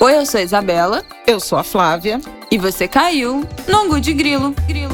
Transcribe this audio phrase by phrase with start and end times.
[0.00, 1.04] Oi, eu sou a Isabela.
[1.26, 2.20] Eu sou a Flávia.
[2.52, 4.54] E você caiu no de Grilo.
[4.68, 4.87] Grilo.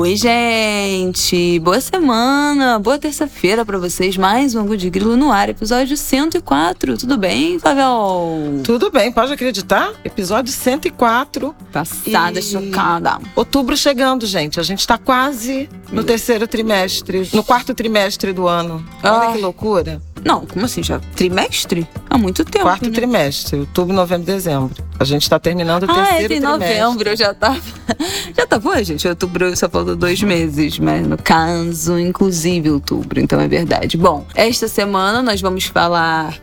[0.00, 1.58] Oi, gente!
[1.58, 2.78] Boa semana!
[2.78, 4.16] Boa terça-feira para vocês.
[4.16, 6.96] Mais um de Grilo no ar, episódio 104.
[6.96, 8.62] Tudo bem, Flavel?
[8.64, 9.92] Tudo bem, pode acreditar?
[10.02, 11.54] Episódio 104.
[11.70, 12.42] Passada, e...
[12.42, 13.18] chocada.
[13.36, 14.58] Outubro chegando, gente.
[14.58, 18.82] A gente tá quase no terceiro trimestre, no quarto trimestre do ano.
[19.04, 19.32] Olha ah.
[19.32, 20.00] que loucura.
[20.24, 20.82] Não, como assim?
[20.82, 21.86] Já trimestre?
[22.10, 22.64] Há muito tempo.
[22.64, 22.90] Quarto né?
[22.90, 24.74] trimestre, outubro, novembro, dezembro.
[24.98, 26.44] A gente está terminando o ah, terceiro trimestre.
[26.44, 27.60] Ah, é de novembro, eu já tava.
[28.36, 29.06] Já tava, gente.
[29.06, 33.96] Outubro só faltou dois meses, mas no caso, inclusive outubro, então é verdade.
[33.96, 36.36] Bom, esta semana nós vamos falar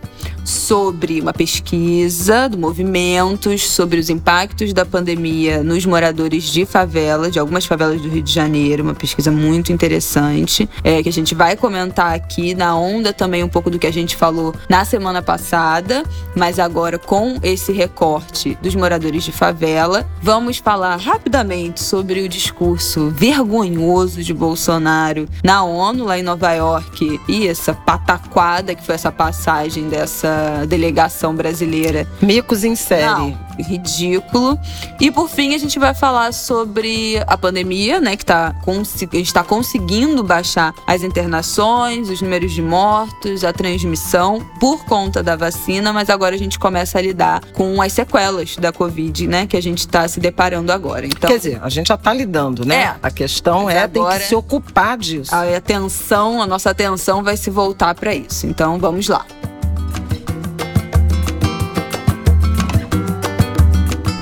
[0.43, 7.39] sobre uma pesquisa do movimentos sobre os impactos da pandemia nos moradores de favela, de
[7.39, 11.55] algumas favelas do Rio de Janeiro, uma pesquisa muito interessante, é, que a gente vai
[11.55, 16.03] comentar aqui na onda também um pouco do que a gente falou na semana passada,
[16.35, 20.05] mas agora com esse recorte dos moradores de favela.
[20.21, 27.19] Vamos falar rapidamente sobre o discurso vergonhoso de Bolsonaro na ONU, lá em Nova York,
[27.27, 30.16] e essa pataquada que foi essa passagem dessa
[30.67, 32.07] delegação brasileira.
[32.21, 33.05] Micos em série.
[33.05, 34.59] Não, ridículo.
[34.99, 38.15] E por fim, a gente vai falar sobre a pandemia, né?
[38.15, 38.55] Que tá,
[39.13, 45.91] está conseguindo baixar as internações, os números de mortos, a transmissão por conta da vacina,
[45.91, 49.47] mas agora a gente começa a lidar com as sequelas da Covid, né?
[49.47, 51.05] Que a gente está se deparando agora.
[51.05, 52.75] Então, Quer dizer, a gente já está lidando, né?
[52.75, 55.33] É, a questão é tem que se ocupar disso.
[55.33, 58.45] A atenção, a nossa atenção vai se voltar para isso.
[58.45, 59.25] Então vamos lá.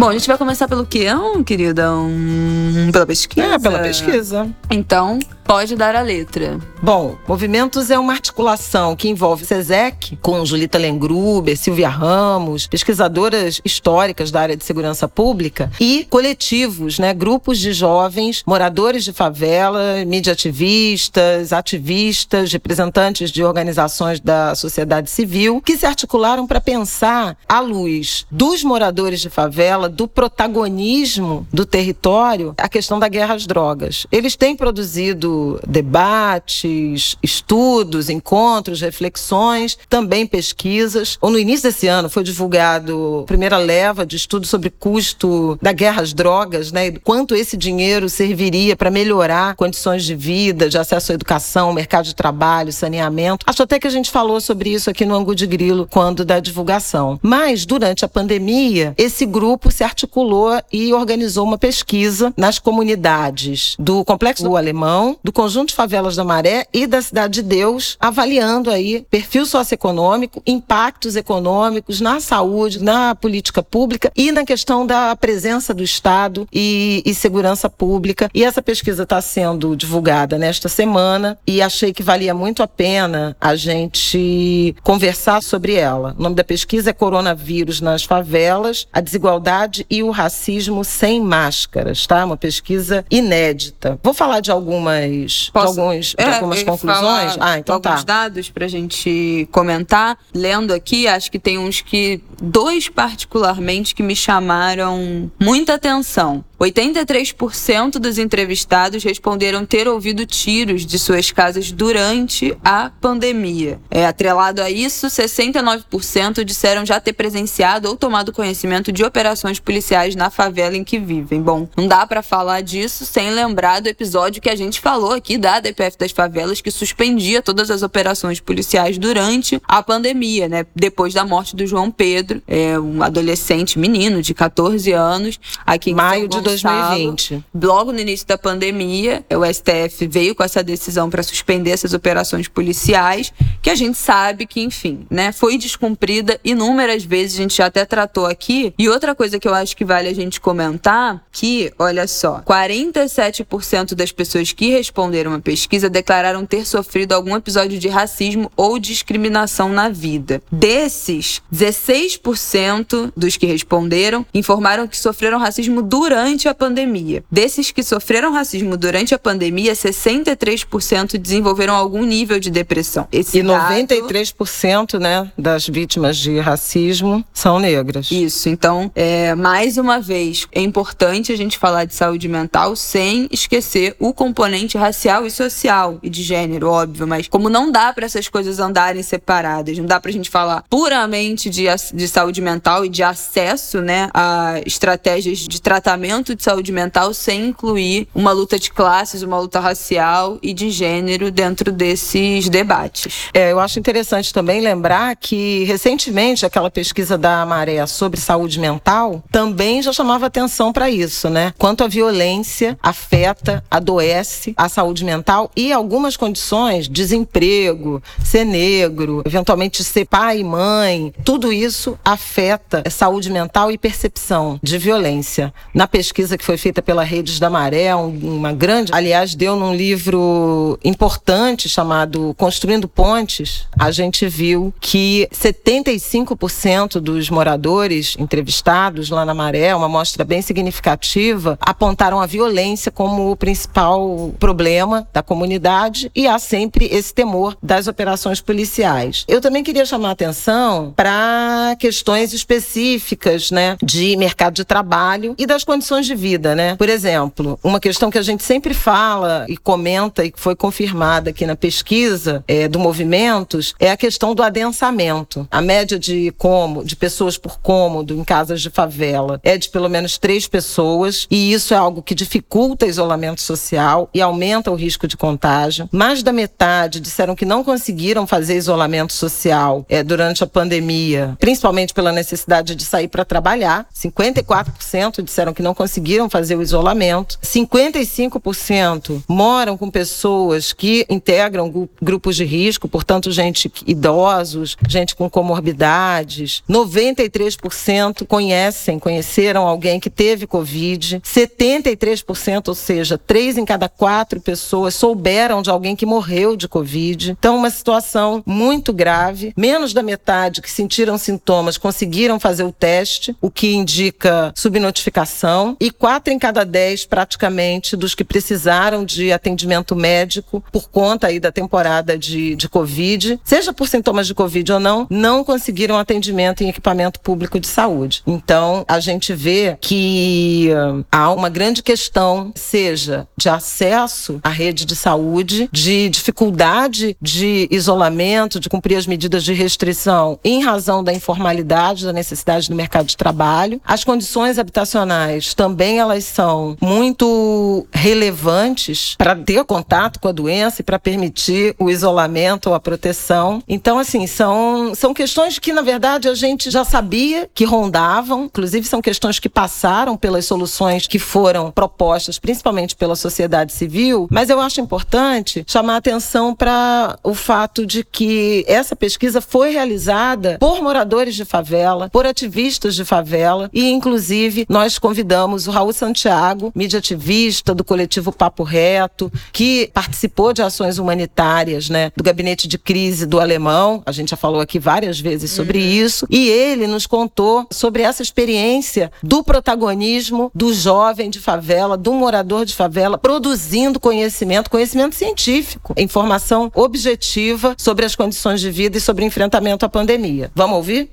[0.06, 1.08] Bom, a gente vai começar pelo quê,
[1.48, 1.92] querida?
[1.92, 3.48] Um, pela pesquisa?
[3.48, 4.48] É, pela pesquisa.
[4.70, 6.59] Então, pode dar a letra.
[6.81, 14.32] Bom, Movimentos é uma articulação que envolve SESEC, com Julita Lengruber, Silvia Ramos, pesquisadoras históricas
[14.32, 20.33] da área de segurança pública, e coletivos, né, grupos de jovens, moradores de favela, mídia
[20.33, 28.26] ativistas, ativistas, representantes de organizações da sociedade civil, que se articularam para pensar, à luz
[28.30, 34.06] dos moradores de favela, do protagonismo do território, a questão da guerra às drogas.
[34.11, 41.17] Eles têm produzido debates, estudos, encontros, reflexões, também pesquisas.
[41.22, 45.72] Ou no início desse ano foi divulgado a primeira leva de estudos sobre custo da
[45.72, 46.92] guerra às drogas, né?
[47.04, 52.16] Quanto esse dinheiro serviria para melhorar condições de vida, de acesso à educação, mercado de
[52.16, 53.45] trabalho, saneamento.
[53.48, 56.39] Acho até que a gente falou sobre isso aqui no Angu de Grilo quando da
[56.39, 57.20] divulgação.
[57.22, 64.05] Mas durante a pandemia, esse grupo se articulou e organizou uma pesquisa nas comunidades do
[64.05, 68.71] Complexo do Alemão, do Conjunto de Favelas da Maré e da Cidade de Deus, avaliando
[68.71, 75.73] aí perfil socioeconômico, impactos econômicos na saúde, na política pública e na questão da presença
[75.73, 78.30] do Estado e, e segurança pública.
[78.33, 83.35] E essa pesquisa está sendo divulgada nesta semana e achei que valia muito a pena
[83.41, 86.15] a gente conversar sobre ela.
[86.17, 92.05] O nome da pesquisa é Coronavírus nas Favelas, a Desigualdade e o Racismo Sem Máscaras,
[92.05, 92.26] tá?
[92.26, 93.99] Uma pesquisa inédita.
[94.03, 97.37] Vou falar de algumas alguns, Posso, de, alguns, de é, algumas conclusões?
[97.39, 98.23] Ah, então alguns tá.
[98.23, 100.17] dados para a gente comentar.
[100.33, 102.21] Lendo aqui, acho que tem uns que.
[102.42, 106.43] Dois, particularmente, que me chamaram muita atenção.
[106.60, 113.80] 83% dos entrevistados responderam ter ouvido tiros de suas casas durante a pandemia.
[113.92, 120.15] É, atrelado a isso, 69% disseram já ter presenciado ou tomado conhecimento de operações policiais
[120.15, 121.42] na favela em que vivem.
[121.42, 125.38] Bom, não dá para falar disso sem lembrar do episódio que a gente falou aqui
[125.38, 130.65] da DPF das favelas que suspendia todas as operações policiais durante a pandemia, né?
[130.75, 135.95] Depois da morte do João Pedro, é, um adolescente menino de 14 anos, aqui em
[135.95, 137.44] Maio de 2020.
[137.53, 142.47] Logo no início da pandemia, o STF veio com essa decisão para suspender essas operações
[142.47, 147.65] policiais, que a gente sabe que, enfim, né, foi descumprida inúmeras vezes, a gente já
[147.65, 148.74] até tratou aqui.
[148.77, 153.95] E outra coisa que eu acho que vale a gente comentar, que, olha só, 47%
[153.95, 159.69] das pessoas que responderam a pesquisa declararam ter sofrido algum episódio de racismo ou discriminação
[159.69, 160.41] na vida.
[160.51, 167.23] Desses, 16% dos que responderam informaram que sofreram racismo durante durante a pandemia.
[167.31, 173.07] Desses que sofreram racismo durante a pandemia, 63% desenvolveram algum nível de depressão.
[173.11, 174.99] Esse e 93% dado...
[174.99, 178.11] né, das vítimas de racismo são negras.
[178.11, 178.49] Isso.
[178.49, 183.95] Então, é, mais uma vez, é importante a gente falar de saúde mental sem esquecer
[183.99, 187.07] o componente racial e social e de gênero, óbvio.
[187.07, 191.49] Mas como não dá para essas coisas andarem separadas, não dá pra gente falar puramente
[191.49, 197.13] de, de saúde mental e de acesso né, a estratégias de tratamento de saúde mental
[197.13, 203.30] sem incluir uma luta de classes, uma luta racial e de gênero dentro desses debates.
[203.33, 209.24] É, eu acho interessante também lembrar que recentemente aquela pesquisa da Maré sobre saúde mental
[209.30, 211.54] também já chamava atenção para isso, né?
[211.57, 219.83] Quanto a violência afeta, adoece a saúde mental e algumas condições, desemprego, ser negro, eventualmente
[219.83, 225.54] ser pai e mãe, tudo isso afeta saúde mental e percepção de violência.
[225.74, 230.79] Na pesquisa que foi feita pela Redes da Maré, uma grande, aliás, deu num livro
[230.83, 239.75] importante chamado Construindo Pontes, a gente viu que 75% dos moradores entrevistados lá na Maré,
[239.75, 246.39] uma amostra bem significativa, apontaram a violência como o principal problema da comunidade e há
[246.39, 249.25] sempre esse temor das operações policiais.
[249.27, 255.63] Eu também queria chamar atenção para questões específicas, né, de mercado de trabalho e das
[255.63, 256.75] condições de vida, né?
[256.75, 261.29] Por exemplo, uma questão que a gente sempre fala e comenta e que foi confirmada
[261.29, 265.47] aqui na pesquisa é, do Movimentos é a questão do adensamento.
[265.51, 269.89] A média de como de pessoas por cômodo em casas de favela é de pelo
[269.89, 274.75] menos três pessoas e isso é algo que dificulta o isolamento social e aumenta o
[274.75, 275.89] risco de contágio.
[275.91, 281.93] Mais da metade disseram que não conseguiram fazer isolamento social é, durante a pandemia, principalmente
[281.93, 283.87] pela necessidade de sair para trabalhar.
[283.95, 285.94] 54% disseram que não conseguiram
[286.30, 287.38] fazer o isolamento.
[287.44, 296.63] 55% moram com pessoas que integram grupos de risco, portanto, gente idosos, gente com comorbidades.
[296.69, 301.21] 93% conhecem, conheceram alguém que teve Covid.
[301.21, 307.31] 73%, ou seja, três em cada quatro pessoas souberam de alguém que morreu de Covid.
[307.31, 309.53] Então, uma situação muito grave.
[309.57, 315.75] Menos da metade que sentiram sintomas conseguiram fazer o teste, o que indica subnotificação.
[315.85, 321.39] E quatro em cada dez, praticamente, dos que precisaram de atendimento médico por conta aí
[321.39, 326.63] da temporada de, de Covid, seja por sintomas de Covid ou não, não conseguiram atendimento
[326.63, 328.23] em equipamento público de saúde.
[328.25, 334.85] Então, a gente vê que uh, há uma grande questão, seja de acesso à rede
[334.85, 341.13] de saúde, de dificuldade de isolamento, de cumprir as medidas de restrição em razão da
[341.13, 343.79] informalidade, da necessidade do mercado de trabalho.
[343.85, 350.83] As condições habitacionais também elas são muito relevantes para ter contato com a doença e
[350.83, 353.62] para permitir o isolamento ou a proteção.
[353.68, 358.88] Então, assim, são, são questões que, na verdade, a gente já sabia que rondavam, inclusive
[358.88, 364.60] são questões que passaram pelas soluções que foram propostas, principalmente pela sociedade civil, mas eu
[364.60, 371.36] acho importante chamar atenção para o fato de que essa pesquisa foi realizada por moradores
[371.36, 373.69] de favela, por ativistas de favela.
[373.74, 380.53] E, inclusive, nós convidamos o Raul Santiago, mídia ativista do coletivo Papo Reto, que participou
[380.53, 384.01] de ações humanitárias, né, do gabinete de crise do Alemão.
[384.06, 385.85] A gente já falou aqui várias vezes sobre uhum.
[385.85, 386.27] isso.
[386.29, 392.65] E ele nos contou sobre essa experiência do protagonismo do jovem de favela, do morador
[392.65, 399.24] de favela, produzindo conhecimento, conhecimento científico, informação objetiva sobre as condições de vida e sobre
[399.24, 400.51] o enfrentamento à pandemia.
[400.55, 401.10] Vamos ouvir?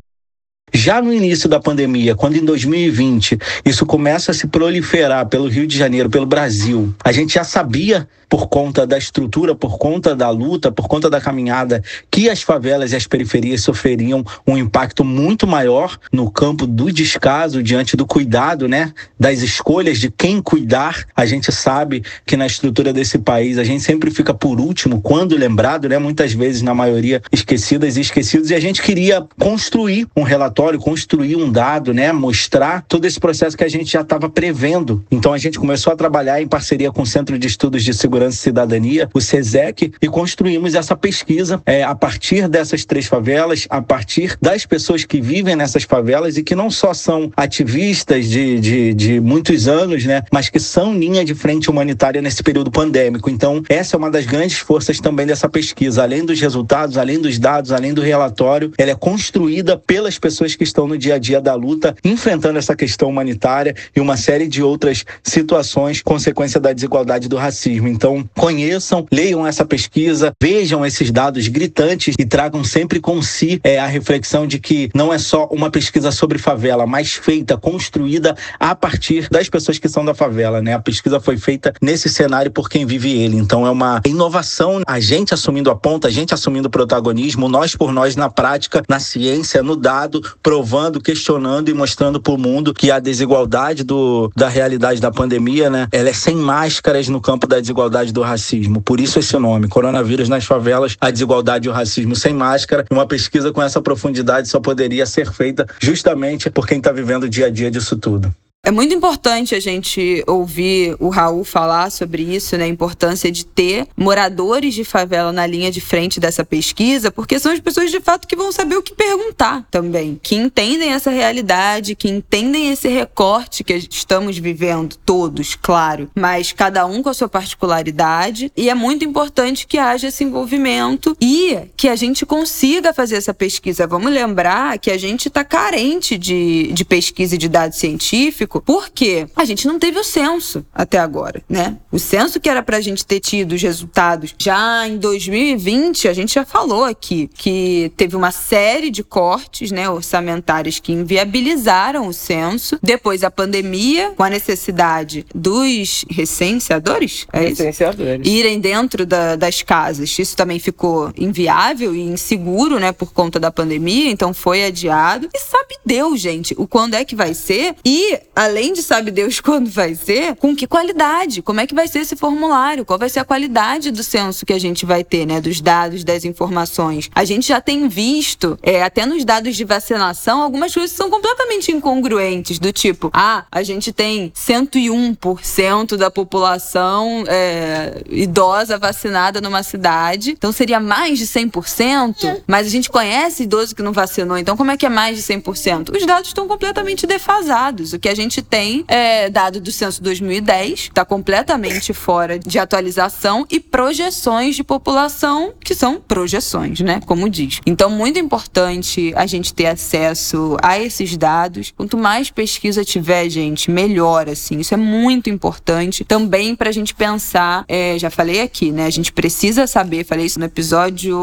[0.74, 5.66] Já no início da pandemia, quando em 2020 isso começa a se proliferar pelo Rio
[5.66, 10.30] de Janeiro, pelo Brasil, a gente já sabia por conta da estrutura, por conta da
[10.30, 15.46] luta, por conta da caminhada, que as favelas e as periferias sofreriam um impacto muito
[15.46, 21.04] maior no campo do descaso diante do cuidado, né, das escolhas de quem cuidar.
[21.14, 25.36] A gente sabe que na estrutura desse país a gente sempre fica por último quando
[25.36, 30.22] lembrado, né, muitas vezes na maioria esquecidas e esquecidos e a gente queria construir um
[30.22, 35.04] relatório, construir um dado, né, mostrar todo esse processo que a gente já estava prevendo.
[35.10, 38.12] Então a gente começou a trabalhar em parceria com o Centro de Estudos de Segurança
[38.12, 43.66] Segurança e Cidadania, o SESEC, e construímos essa pesquisa é, a partir dessas três favelas,
[43.70, 48.60] a partir das pessoas que vivem nessas favelas e que não só são ativistas de,
[48.60, 53.30] de, de muitos anos, né, mas que são linha de frente humanitária nesse período pandêmico.
[53.30, 56.02] Então, essa é uma das grandes forças também dessa pesquisa.
[56.02, 60.56] Além dos resultados, além dos dados, além do relatório, ela é construída pelas pessoas pessoas
[60.56, 64.46] que estão no dia a dia da luta, enfrentando essa questão humanitária e uma série
[64.46, 67.88] de outras situações consequência da desigualdade do racismo.
[67.88, 73.78] Então, conheçam, leiam essa pesquisa, vejam esses dados gritantes e tragam sempre com si é,
[73.78, 78.74] a reflexão de que não é só uma pesquisa sobre favela, mas feita, construída a
[78.74, 80.74] partir das pessoas que são da favela, né?
[80.74, 83.36] A pesquisa foi feita nesse cenário por quem vive ele.
[83.36, 87.74] Então, é uma inovação, a gente assumindo a ponta, a gente assumindo o protagonismo, nós
[87.74, 92.74] por nós na prática, na ciência, no dado, provando, questionando e mostrando para o mundo
[92.74, 95.88] que a desigualdade do, da realidade da pandemia, né?
[95.92, 98.82] Ela é sem máscaras no campo da desigualdade do racismo.
[98.82, 102.84] Por isso esse nome, Coronavírus nas favelas, a desigualdade e o racismo sem máscara.
[102.90, 107.28] Uma pesquisa com essa profundidade só poderia ser feita justamente por quem está vivendo o
[107.28, 108.32] dia a dia disso tudo.
[108.64, 112.62] É muito importante a gente ouvir o Raul falar sobre isso, né?
[112.62, 117.50] A importância de ter moradores de favela na linha de frente dessa pesquisa, porque são
[117.50, 121.96] as pessoas de fato que vão saber o que perguntar também, que entendem essa realidade,
[121.96, 127.28] que entendem esse recorte que estamos vivendo, todos, claro, mas cada um com a sua
[127.28, 128.52] particularidade.
[128.56, 133.34] E é muito importante que haja esse envolvimento e que a gente consiga fazer essa
[133.34, 133.88] pesquisa.
[133.88, 139.26] Vamos lembrar que a gente está carente de, de pesquisa e de dados científicos porque
[139.36, 141.76] a gente não teve o censo até agora, né?
[141.90, 146.34] O censo que era pra gente ter tido os resultados já em 2020, a gente
[146.34, 152.78] já falou aqui que teve uma série de cortes, né, orçamentários que inviabilizaram o censo.
[152.82, 158.26] Depois a pandemia, com a necessidade dos recenseadores, é recenseadores.
[158.26, 160.18] irem dentro da, das casas.
[160.18, 165.28] Isso também ficou inviável e inseguro, né, por conta da pandemia, então foi adiado.
[165.34, 167.74] E sabe Deus, gente, o quando é que vai ser?
[167.84, 171.42] E além de sabe Deus quando vai ser, com que qualidade?
[171.42, 172.84] Como é que vai ser esse formulário?
[172.84, 175.40] Qual vai ser a qualidade do censo que a gente vai ter, né?
[175.40, 177.08] Dos dados, das informações.
[177.14, 181.70] A gente já tem visto, é, até nos dados de vacinação, algumas coisas são completamente
[181.72, 190.32] incongruentes, do tipo, ah, a gente tem 101% da população é, idosa vacinada numa cidade,
[190.32, 194.70] então seria mais de 100%, mas a gente conhece idoso que não vacinou, então como
[194.70, 195.96] é que é mais de 100%?
[195.96, 197.92] Os dados estão completamente defasados.
[197.92, 202.58] O que a gente gente tem é, dado do censo 2010, está completamente fora de
[202.58, 207.00] atualização, e projeções de população, que são projeções, né?
[207.04, 207.60] Como diz.
[207.66, 211.72] Então, muito importante a gente ter acesso a esses dados.
[211.76, 214.60] Quanto mais pesquisa tiver, gente, melhor, assim.
[214.60, 216.04] Isso é muito importante.
[216.04, 218.86] Também para a gente pensar, é, já falei aqui, né?
[218.86, 221.18] A gente precisa saber, falei isso no episódio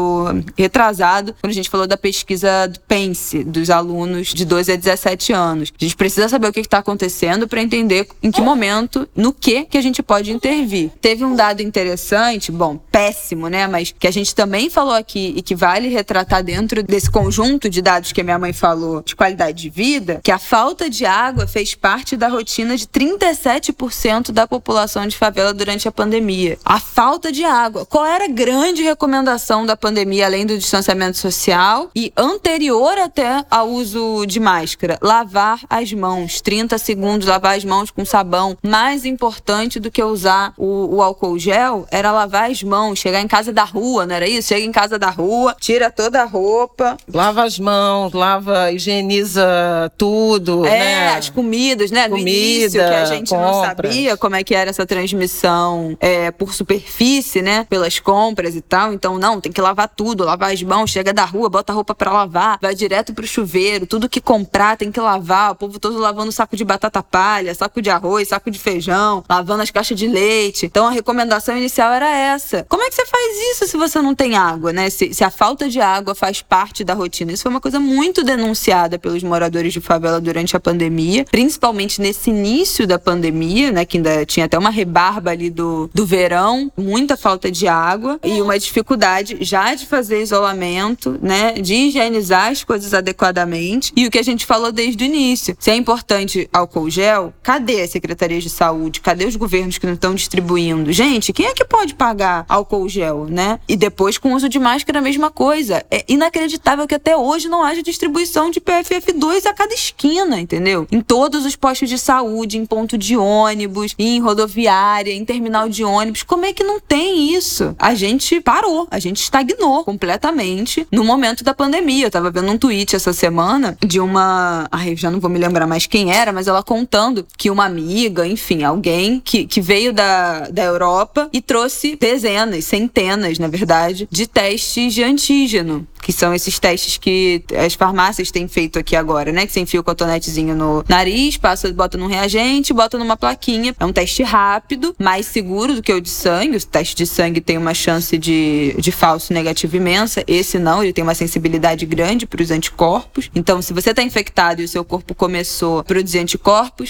[0.56, 5.32] retrasado, quando a gente falou da pesquisa do PENSE, dos alunos de 12 a 17
[5.32, 5.72] anos.
[5.80, 9.32] A gente precisa saber o que está acontecendo acontecendo para entender em que momento, no
[9.32, 10.90] que que a gente pode intervir.
[11.00, 15.42] Teve um dado interessante, bom, péssimo, né, mas que a gente também falou aqui e
[15.42, 19.62] que vale retratar dentro desse conjunto de dados que a minha mãe falou de qualidade
[19.62, 25.06] de vida, que a falta de água fez parte da rotina de 37% da população
[25.06, 26.58] de favela durante a pandemia.
[26.64, 27.86] A falta de água.
[27.86, 33.68] Qual era a grande recomendação da pandemia além do distanciamento social e anterior até ao
[33.68, 34.98] uso de máscara?
[35.00, 38.56] Lavar as mãos 30 segundos, lavar as mãos com sabão.
[38.62, 43.28] Mais importante do que usar o, o álcool gel era lavar as mãos, chegar em
[43.28, 44.48] casa da rua, não era isso?
[44.48, 46.96] Chega em casa da rua, tira toda a roupa.
[47.12, 51.08] Lava as mãos, lava, higieniza tudo, é, né?
[51.16, 52.08] as comidas, né?
[52.08, 53.52] Comida, no início, que a gente compras.
[53.52, 57.66] não sabia como é que era essa transmissão é, por superfície, né?
[57.68, 58.92] Pelas compras e tal.
[58.92, 61.94] Então, não, tem que lavar tudo, lavar as mãos, chega da rua, bota a roupa
[61.94, 65.98] pra lavar, vai direto pro chuveiro, tudo que comprar tem que lavar, o povo todo
[65.98, 70.08] lavando saco de batata palha, saco de arroz, saco de feijão, lavando as caixas de
[70.08, 70.64] leite.
[70.64, 72.64] Então a recomendação inicial era essa.
[72.68, 74.88] Como é que você faz isso se você não tem água, né?
[74.88, 77.32] Se, se a falta de água faz parte da rotina.
[77.32, 82.30] Isso foi uma coisa muito denunciada pelos moradores de favela durante a pandemia, principalmente nesse
[82.30, 83.84] início da pandemia, né?
[83.84, 88.40] Que ainda tinha até uma rebarba ali do, do verão, muita falta de água e
[88.40, 91.52] uma dificuldade já de fazer isolamento, né?
[91.52, 93.92] De higienizar as coisas adequadamente.
[93.94, 95.56] E o que a gente falou desde o início.
[95.58, 99.00] Se é importante álcool gel, cadê as secretarias de saúde?
[99.00, 100.92] Cadê os governos que não estão distribuindo?
[100.92, 103.58] Gente, quem é que pode pagar álcool gel, né?
[103.68, 105.84] E depois com uso de máscara a mesma coisa.
[105.90, 110.86] É inacreditável que até hoje não haja distribuição de PFF2 a cada esquina, entendeu?
[110.90, 115.84] Em todos os postos de saúde, em ponto de ônibus, em rodoviária, em terminal de
[115.84, 116.22] ônibus.
[116.22, 117.74] Como é que não tem isso?
[117.78, 122.06] A gente parou, a gente estagnou completamente no momento da pandemia.
[122.06, 124.68] Eu tava vendo um tweet essa semana de uma.
[124.70, 128.26] Ai, já não vou me lembrar mais quem era, mas ela contando que uma amiga,
[128.26, 134.26] enfim, alguém que, que veio da, da Europa e trouxe dezenas, centenas, na verdade, de
[134.26, 135.86] testes de antígeno.
[136.00, 139.46] que são esses testes que as farmácias têm feito aqui agora, né?
[139.46, 143.74] Que você enfia o cotonetezinho no nariz, passa, bota num reagente, bota numa plaquinha.
[143.78, 146.56] É um teste rápido, mais seguro do que o de sangue.
[146.56, 150.24] O teste de sangue tem uma chance de, de falso negativo imensa.
[150.26, 153.30] Esse não, ele tem uma sensibilidade grande para os anticorpos.
[153.34, 156.39] Então, se você está infectado e o seu corpo começou a produzir anticorpos,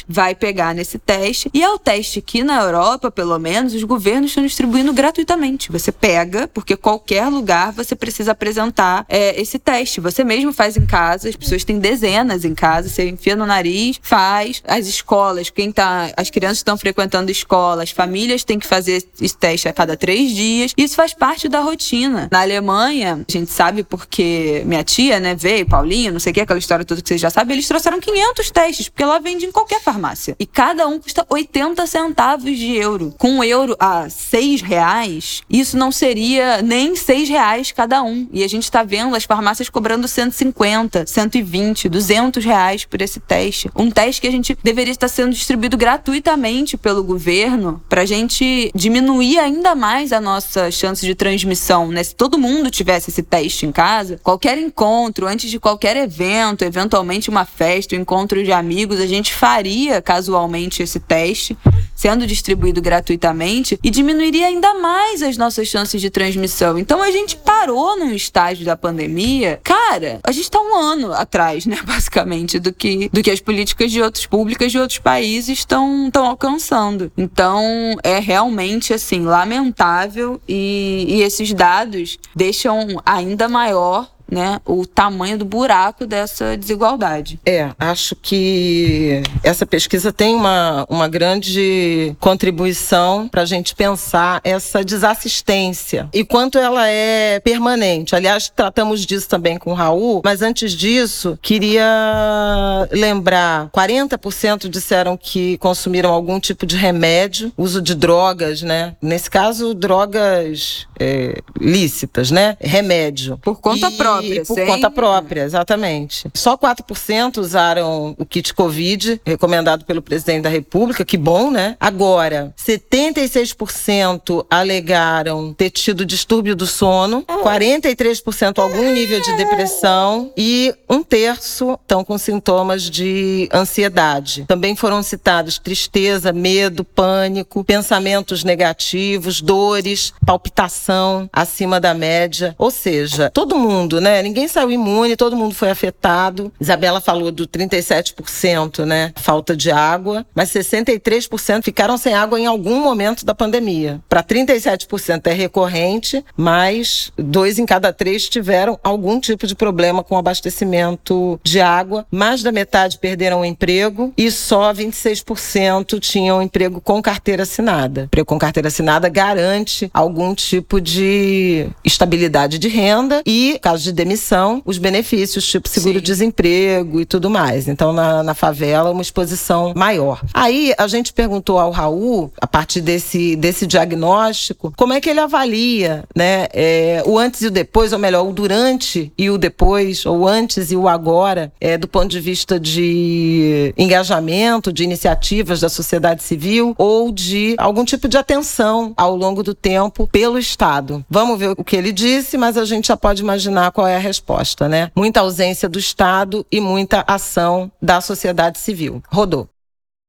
[0.08, 1.50] vai pegar nesse teste.
[1.52, 5.70] E é o teste que na Europa, pelo menos, os governos estão distribuindo gratuitamente.
[5.70, 10.00] Você pega, porque qualquer lugar você precisa apresentar é, esse teste.
[10.00, 13.98] Você mesmo faz em casa, as pessoas têm dezenas em casa, você enfia no nariz,
[14.02, 14.62] faz.
[14.66, 16.10] As escolas, quem tá.
[16.16, 20.30] As crianças estão frequentando escola, as famílias têm que fazer esse teste a cada três
[20.30, 20.72] dias.
[20.76, 22.28] Isso faz parte da rotina.
[22.30, 26.40] Na Alemanha, a gente sabe porque minha tia, né, veio, Paulinha, não sei o que,
[26.40, 29.52] aquela história toda que vocês já sabem, eles trouxeram 500 testes, porque lá vende em
[29.52, 30.36] qualquer farmácia.
[30.38, 33.14] E cada um custa 80 centavos de euro.
[33.16, 38.28] Com um euro a 6 reais, isso não seria nem 6 reais cada um.
[38.32, 43.70] E a gente tá vendo as farmácias cobrando 150, 120, 200 reais por esse teste.
[43.74, 49.38] Um teste que a gente deveria estar sendo distribuído gratuitamente pelo governo pra gente diminuir
[49.38, 52.02] ainda mais a nossa chance de transmissão, né?
[52.02, 57.30] Se todo mundo tivesse esse teste em casa, qualquer encontro, antes de qualquer evento, eventualmente
[57.30, 61.56] uma festa, um encontro de amigos, a gente faria casualmente esse teste
[61.94, 66.78] sendo distribuído gratuitamente e diminuiria ainda mais as nossas chances de transmissão.
[66.78, 69.60] Então a gente parou num estágio da pandemia.
[69.62, 73.92] Cara, a gente está um ano atrás, né, basicamente, do que, do que as políticas
[73.92, 77.12] de outras públicas de outros países estão alcançando.
[77.18, 77.62] Então
[78.02, 85.44] é realmente assim lamentável e, e esses dados deixam ainda maior né, o tamanho do
[85.44, 87.40] buraco dessa desigualdade.
[87.44, 94.84] É, acho que essa pesquisa tem uma, uma grande contribuição para a gente pensar essa
[94.84, 98.14] desassistência e quanto ela é permanente.
[98.14, 105.58] Aliás, tratamos disso também com o Raul, mas antes disso, queria lembrar: 40% disseram que
[105.58, 108.94] consumiram algum tipo de remédio, uso de drogas, né?
[109.02, 112.56] Nesse caso, drogas é, lícitas, né?
[112.60, 113.38] Remédio.
[113.38, 113.96] Por conta e...
[113.96, 114.44] própria própria.
[114.44, 116.28] Por conta própria, exatamente.
[116.34, 121.76] Só 4% usaram o kit Covid, recomendado pelo presidente da República, que bom, né?
[121.80, 131.02] Agora, 76% alegaram ter tido distúrbio do sono, 43% algum nível de depressão e um
[131.02, 134.44] terço estão com sintomas de ansiedade.
[134.46, 142.54] Também foram citados tristeza, medo, pânico, pensamentos negativos, dores, palpitação acima da média.
[142.58, 144.09] Ou seja, todo mundo, né?
[144.10, 144.22] Né?
[144.22, 146.52] Ninguém saiu imune, todo mundo foi afetado.
[146.60, 149.12] Isabela falou do 37%, né?
[149.16, 154.00] Falta de água, mas 63% ficaram sem água em algum momento da pandemia.
[154.08, 160.16] Para 37% é recorrente, mas dois em cada três tiveram algum tipo de problema com
[160.16, 162.06] abastecimento de água.
[162.10, 168.02] Mais da metade perderam o emprego e só 26% tinham emprego com carteira assinada.
[168.02, 174.62] Emprego com carteira assinada garante algum tipo de estabilidade de renda e, caso de demissão,
[174.64, 177.68] os benefícios, tipo seguro-desemprego e tudo mais.
[177.68, 180.22] Então, na, na favela, uma exposição maior.
[180.32, 185.20] Aí, a gente perguntou ao Raul, a partir desse, desse diagnóstico, como é que ele
[185.20, 190.06] avalia né, é, o antes e o depois, ou melhor, o durante e o depois,
[190.06, 195.68] ou antes e o agora, é, do ponto de vista de engajamento, de iniciativas da
[195.68, 201.04] sociedade civil ou de algum tipo de atenção ao longo do tempo pelo Estado.
[201.10, 203.98] Vamos ver o que ele disse, mas a gente já pode imaginar qual é a
[203.98, 204.90] resposta, né?
[204.94, 209.02] Muita ausência do Estado e muita ação da sociedade civil.
[209.10, 209.48] Rodou.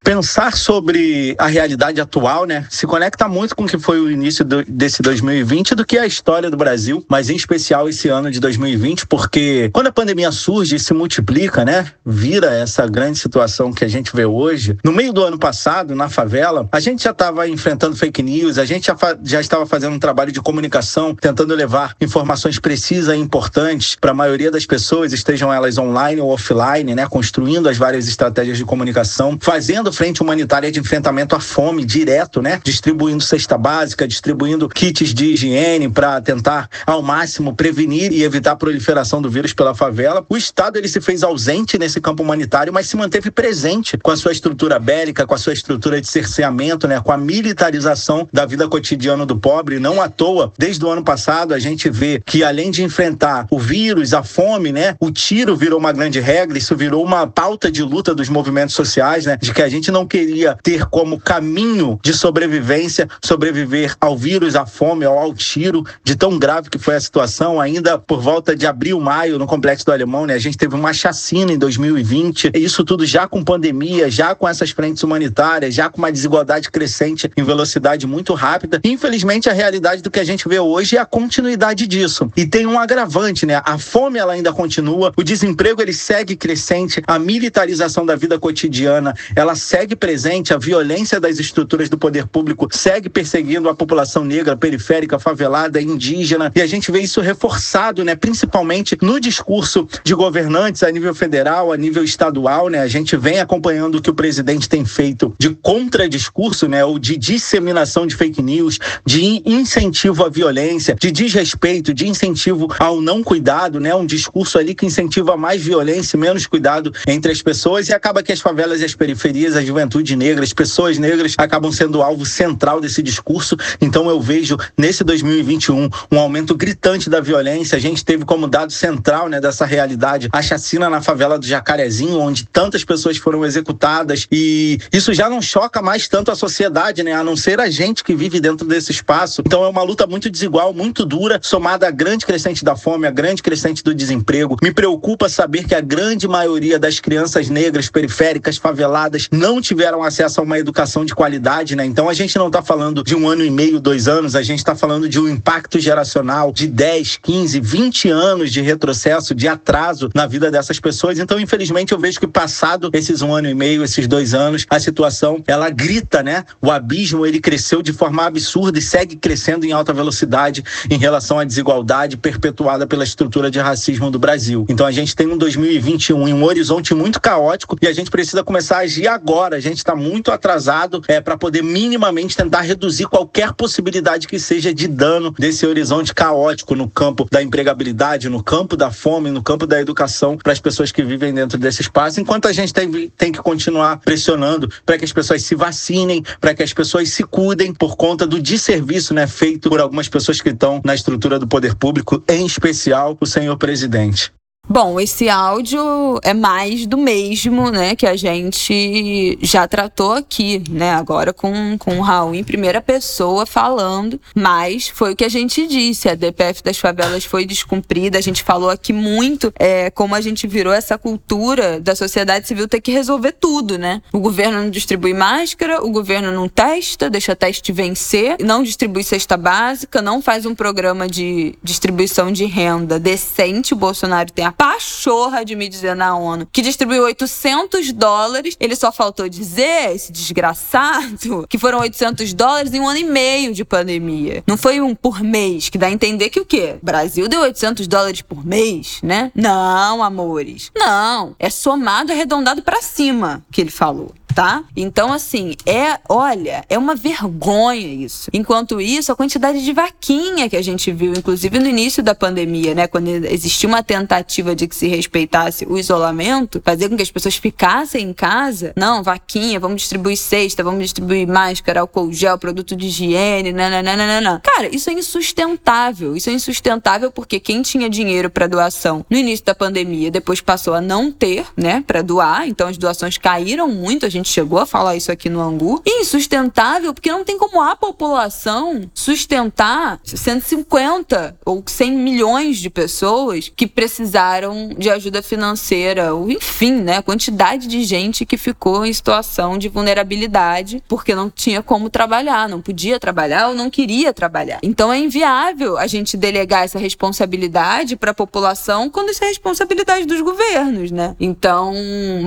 [0.03, 4.43] Pensar sobre a realidade atual, né, se conecta muito com o que foi o início
[4.43, 8.39] do, desse 2020 do que a história do Brasil, mas em especial esse ano de
[8.39, 13.85] 2020, porque quando a pandemia surge e se multiplica, né, vira essa grande situação que
[13.85, 14.75] a gente vê hoje.
[14.83, 18.65] No meio do ano passado, na favela, a gente já estava enfrentando fake news, a
[18.65, 23.95] gente já, já estava fazendo um trabalho de comunicação, tentando levar informações precisas e importantes
[24.01, 28.57] para a maioria das pessoas, estejam elas online ou offline, né, construindo as várias estratégias
[28.57, 32.61] de comunicação, fazendo frente humanitária de enfrentamento à fome direto, né?
[32.63, 38.55] Distribuindo cesta básica, distribuindo kits de higiene para tentar ao máximo prevenir e evitar a
[38.55, 40.25] proliferação do vírus pela favela.
[40.29, 44.17] O Estado ele se fez ausente nesse campo humanitário, mas se manteve presente com a
[44.17, 46.99] sua estrutura bélica, com a sua estrutura de cerceamento, né?
[46.99, 49.79] Com a militarização da vida cotidiana do pobre.
[49.79, 53.57] Não à toa, desde o ano passado a gente vê que além de enfrentar o
[53.57, 54.95] vírus, a fome, né?
[54.99, 56.57] O tiro virou uma grande regra.
[56.57, 59.37] Isso virou uma pauta de luta dos movimentos sociais, né?
[59.41, 64.55] De que a gente gente não queria ter como caminho de sobrevivência sobreviver ao vírus,
[64.55, 67.59] à fome, ao, ao tiro, de tão grave que foi a situação.
[67.59, 70.93] Ainda por volta de abril, maio, no Complexo do Alemão, né, a gente teve uma
[70.93, 72.51] chacina em 2020.
[72.53, 77.31] Isso tudo já com pandemia, já com essas frentes humanitárias, já com uma desigualdade crescente
[77.35, 78.79] em velocidade muito rápida.
[78.83, 82.31] Infelizmente, a realidade do que a gente vê hoje é a continuidade disso.
[82.37, 83.59] E tem um agravante, né?
[83.65, 89.15] A fome ela ainda continua, o desemprego ele segue crescente, a militarização da vida cotidiana
[89.35, 94.57] ela segue presente, a violência das estruturas do poder público segue perseguindo a população negra,
[94.57, 98.13] periférica, favelada, indígena, e a gente vê isso reforçado, né?
[98.13, 102.79] Principalmente no discurso de governantes a nível federal, a nível estadual, né?
[102.79, 106.83] A gente vem acompanhando o que o presidente tem feito de contradiscurso, né?
[106.83, 112.99] Ou de disseminação de fake news, de incentivo à violência, de desrespeito, de incentivo ao
[112.99, 113.95] não cuidado, né?
[113.95, 118.33] Um discurso ali que incentiva mais violência, menos cuidado entre as pessoas e acaba que
[118.33, 122.81] as favelas e as periferias, a juventude negra, as pessoas negras acabam sendo alvo central
[122.81, 123.55] desse discurso.
[123.79, 127.77] Então eu vejo nesse 2021 um aumento gritante da violência.
[127.77, 132.19] A gente teve como dado central, né, dessa realidade a chacina na favela do Jacarezinho,
[132.19, 137.13] onde tantas pessoas foram executadas e isso já não choca mais tanto a sociedade, né,
[137.13, 139.41] a não ser a gente que vive dentro desse espaço.
[139.45, 143.11] Então é uma luta muito desigual, muito dura, somada à grande crescente da fome, à
[143.11, 144.57] grande crescente do desemprego.
[144.61, 150.39] Me preocupa saber que a grande maioria das crianças negras periféricas, faveladas, não tiveram acesso
[150.39, 151.85] a uma educação de qualidade, né?
[151.85, 154.59] Então a gente não está falando de um ano e meio, dois anos, a gente
[154.59, 160.09] está falando de um impacto geracional de 10, 15, 20 anos de retrocesso, de atraso
[160.13, 161.17] na vida dessas pessoas.
[161.17, 164.79] Então, infelizmente, eu vejo que passado esses um ano e meio, esses dois anos, a
[164.79, 166.45] situação ela grita, né?
[166.61, 171.39] O abismo ele cresceu de forma absurda e segue crescendo em alta velocidade em relação
[171.39, 174.65] à desigualdade perpetuada pela estrutura de racismo do Brasil.
[174.69, 178.43] Então a gente tem um 2021 em um horizonte muito caótico e a gente precisa
[178.43, 179.30] começar a agir agora.
[179.31, 184.73] A gente está muito atrasado é, para poder minimamente tentar reduzir qualquer possibilidade que seja
[184.73, 189.65] de dano desse horizonte caótico no campo da empregabilidade, no campo da fome, no campo
[189.65, 193.31] da educação para as pessoas que vivem dentro desse espaço, enquanto a gente tem, tem
[193.31, 197.73] que continuar pressionando para que as pessoas se vacinem, para que as pessoas se cuidem
[197.73, 201.73] por conta do desserviço né, feito por algumas pessoas que estão na estrutura do poder
[201.75, 204.31] público, em especial o senhor presidente.
[204.73, 210.93] Bom, esse áudio é mais do mesmo, né, que a gente já tratou aqui, né,
[210.93, 215.67] agora com, com o Raul em primeira pessoa falando, mas foi o que a gente
[215.67, 220.21] disse, a DPF das favelas foi descumprida, a gente falou aqui muito é, como a
[220.21, 224.01] gente virou essa cultura da sociedade civil ter que resolver tudo, né?
[224.13, 229.35] O governo não distribui máscara, o governo não testa, deixa teste vencer, não distribui cesta
[229.35, 235.43] básica, não faz um programa de distribuição de renda decente, o Bolsonaro tem a pachorra
[235.43, 238.55] de me dizer na ONU que distribuiu 800 dólares.
[238.59, 243.53] Ele só faltou dizer, esse desgraçado, que foram 800 dólares em um ano e meio
[243.53, 244.43] de pandemia.
[244.47, 246.77] Não foi um por mês, que dá a entender que o quê?
[246.81, 249.31] Brasil deu 800 dólares por mês, né?
[249.35, 250.71] Não, amores.
[250.75, 251.35] Não.
[251.39, 254.63] É somado, arredondado para cima que ele falou tá?
[254.75, 258.29] Então, assim, é, olha, é uma vergonha isso.
[258.33, 262.73] Enquanto isso, a quantidade de vaquinha que a gente viu, inclusive no início da pandemia,
[262.73, 262.87] né?
[262.87, 267.35] Quando existia uma tentativa de que se respeitasse o isolamento, fazer com que as pessoas
[267.35, 268.73] ficassem em casa.
[268.75, 274.39] Não, vaquinha, vamos distribuir cesta, vamos distribuir máscara, álcool gel, produto de higiene, nananana.
[274.43, 276.15] Cara, isso é insustentável.
[276.15, 280.73] Isso é insustentável porque quem tinha dinheiro para doação no início da pandemia, depois passou
[280.73, 282.47] a não ter, né, para doar.
[282.47, 284.05] Então as doações caíram muito.
[284.05, 287.61] A gente gente chegou a falar isso aqui no Angu, insustentável porque não tem como
[287.61, 296.29] a população sustentar 150 ou 100 milhões de pessoas que precisaram de ajuda financeira, ou
[296.29, 301.61] enfim, né, a quantidade de gente que ficou em situação de vulnerabilidade porque não tinha
[301.63, 304.59] como trabalhar, não podia trabalhar ou não queria trabalhar.
[304.61, 310.05] Então é inviável a gente delegar essa responsabilidade para a população quando isso é responsabilidade
[310.05, 311.15] dos governos, né?
[311.19, 311.73] Então,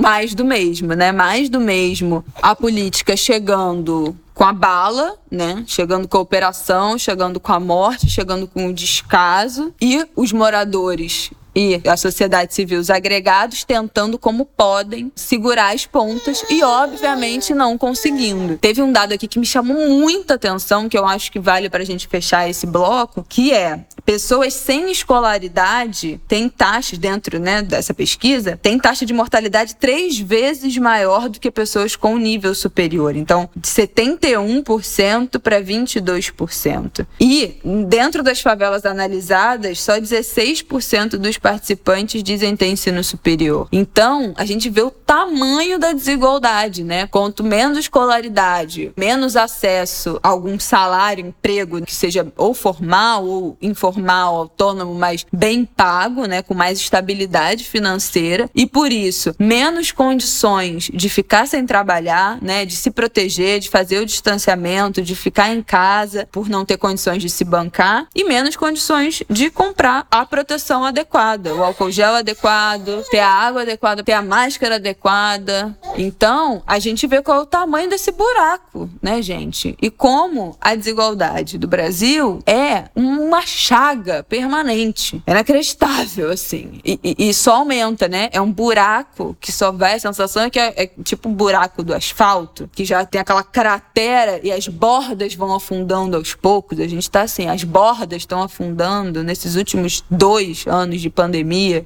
[0.01, 1.13] mais do mesmo, né?
[1.13, 5.63] Mais do mesmo mesmo a política chegando com a bala, né?
[5.67, 11.31] Chegando com a operação, chegando com a morte, chegando com o descaso e os moradores
[11.55, 17.79] e a sociedade civil, os agregados, tentando como podem segurar as pontas e, obviamente, não
[17.79, 18.59] conseguindo.
[18.59, 21.83] Teve um dado aqui que me chamou muita atenção, que eu acho que vale para
[21.83, 27.95] a gente fechar esse bloco, que é pessoas sem escolaridade têm taxas dentro né, dessa
[27.95, 33.17] pesquisa, tem taxa de mortalidade três vezes maior do que pessoas com nível superior.
[33.17, 37.07] Então, de 71% para 22%.
[37.21, 43.69] E dentro das favelas analisadas, só 16% dos participantes dizem ter ensino superior.
[43.71, 47.07] Então, a gente vê o tamanho da desigualdade, né?
[47.07, 54.37] Quanto menos escolaridade, menos acesso a algum salário, emprego que seja ou formal ou informal,
[54.37, 58.49] autônomo, mas bem pago, né, com mais estabilidade financeira.
[58.55, 63.99] E por isso menos condições de ficar sem trabalhar, né, de se proteger, de fazer
[63.99, 68.07] o distanciamento, de ficar em casa por não ter condições de se bancar.
[68.15, 73.63] E menos condições de comprar a proteção adequada, o álcool gel adequado, ter a água
[73.63, 75.77] adequada, ter a máscara adequada.
[75.97, 79.77] Então, a gente vê qual é o tamanho desse buraco, né, gente?
[79.81, 85.23] E como a desigualdade do Brasil é uma chaga permanente.
[85.27, 86.81] É inacreditável, assim.
[86.85, 88.29] E, e, e, só aumenta, né?
[88.33, 89.95] É um buraco que só vai.
[89.95, 93.43] A sensação é que é, é tipo um buraco do asfalto, que já tem aquela
[93.43, 96.81] cratera e as bordas vão afundando aos poucos.
[96.81, 101.24] A gente tá assim, as bordas estão afundando nesses últimos dois anos de pandemia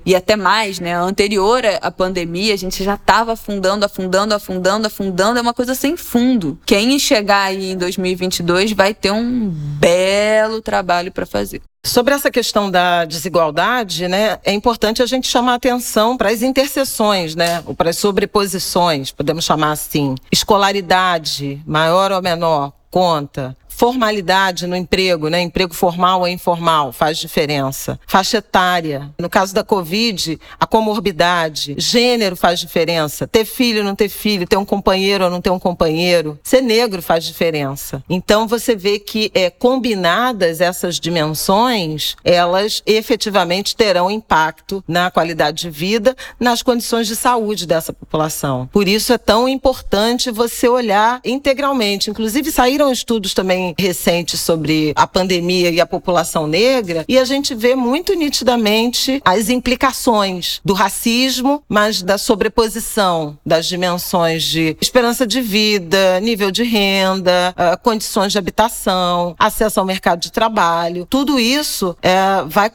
[0.05, 0.95] e até mais, né?
[0.95, 5.39] Anterior à pandemia, a gente já tava afundando, afundando, afundando, afundando.
[5.39, 6.59] É uma coisa sem fundo.
[6.65, 11.61] Quem chegar aí em 2022 vai ter um belo trabalho para fazer.
[11.85, 17.35] Sobre essa questão da desigualdade, né, é importante a gente chamar atenção para as interseções,
[17.35, 20.15] né, ou para as sobreposições, podemos chamar assim.
[20.31, 25.41] Escolaridade, maior ou menor, conta formalidade no emprego, né?
[25.41, 27.99] Emprego formal ou informal faz diferença.
[28.09, 29.09] Faixa etária.
[29.21, 31.77] No caso da Covid, a comorbidade.
[31.79, 33.29] Gênero faz diferença.
[33.29, 36.37] Ter filho ou não ter filho, ter um companheiro ou não ter um companheiro.
[36.43, 38.03] Ser negro faz diferença.
[38.11, 45.71] Então você vê que é, combinadas essas dimensões, elas efetivamente terão impacto na qualidade de
[45.71, 48.69] vida, nas condições de saúde dessa população.
[48.73, 52.11] Por isso é tão importante você olhar integralmente.
[52.11, 57.55] Inclusive saíram estudos também recente sobre a pandemia e a população negra, e a gente
[57.55, 65.41] vê muito nitidamente as implicações do racismo, mas da sobreposição das dimensões de esperança de
[65.41, 71.07] vida, nível de renda, ah, condições de habitação, acesso ao mercado de trabalho.
[71.09, 72.71] Tudo isso é, vai,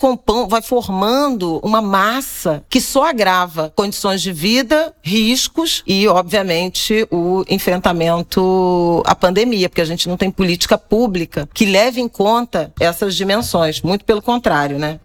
[0.48, 9.04] vai formando uma massa que só agrava condições de vida, riscos e, obviamente, o enfrentamento
[9.06, 13.82] à pandemia, porque a gente não tem política pública que leve em conta essas dimensões.
[13.82, 15.00] Muito pelo contrário, né?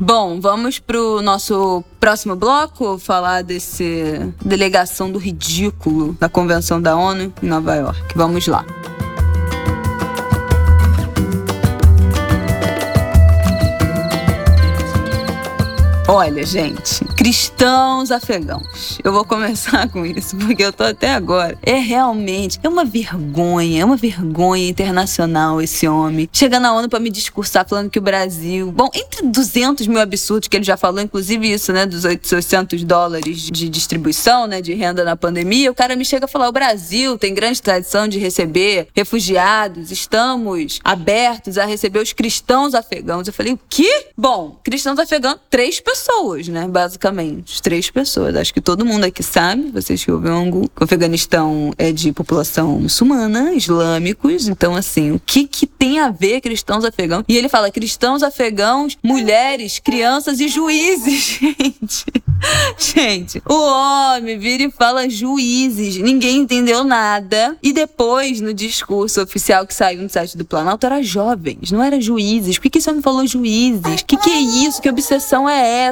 [0.00, 7.32] Bom, vamos pro nosso próximo bloco falar desse delegação do ridículo da Convenção da ONU
[7.42, 8.00] em Nova York.
[8.14, 8.64] Vamos lá.
[16.10, 18.98] Olha, gente, cristãos afegãos.
[19.04, 21.58] Eu vou começar com isso, porque eu tô até agora.
[21.62, 26.26] É realmente, é uma vergonha, é uma vergonha internacional esse homem.
[26.32, 28.72] Chega na ONU para me discursar falando que o Brasil.
[28.72, 33.42] Bom, entre 200 mil absurdos que ele já falou, inclusive isso, né, dos 800 dólares
[33.42, 37.18] de distribuição, né, de renda na pandemia, o cara me chega a falar: o Brasil
[37.18, 43.26] tem grande tradição de receber refugiados, estamos abertos a receber os cristãos afegãos.
[43.26, 44.06] Eu falei: o quê?
[44.16, 46.66] Bom, cristãos afegãos, três pessoas pessoas, né?
[46.68, 47.60] Basicamente.
[47.60, 48.36] Três pessoas.
[48.36, 53.52] Acho que todo mundo aqui sabe, vocês que ouvem o Afeganistão é de população muçulmana,
[53.52, 54.48] islâmicos.
[54.48, 57.24] Então, assim, o que, que tem a ver cristãos afegãos?
[57.28, 62.04] E ele fala cristãos afegãos, mulheres, crianças e juízes, gente.
[62.78, 65.96] Gente, o homem vira e fala juízes.
[65.96, 67.56] Ninguém entendeu nada.
[67.62, 72.00] E depois, no discurso oficial que saiu no site do Planalto, era jovens, não era
[72.00, 72.56] juízes.
[72.56, 74.00] Por que, que esse homem falou juízes?
[74.00, 74.80] O que, que é isso?
[74.80, 75.87] Que obsessão é essa?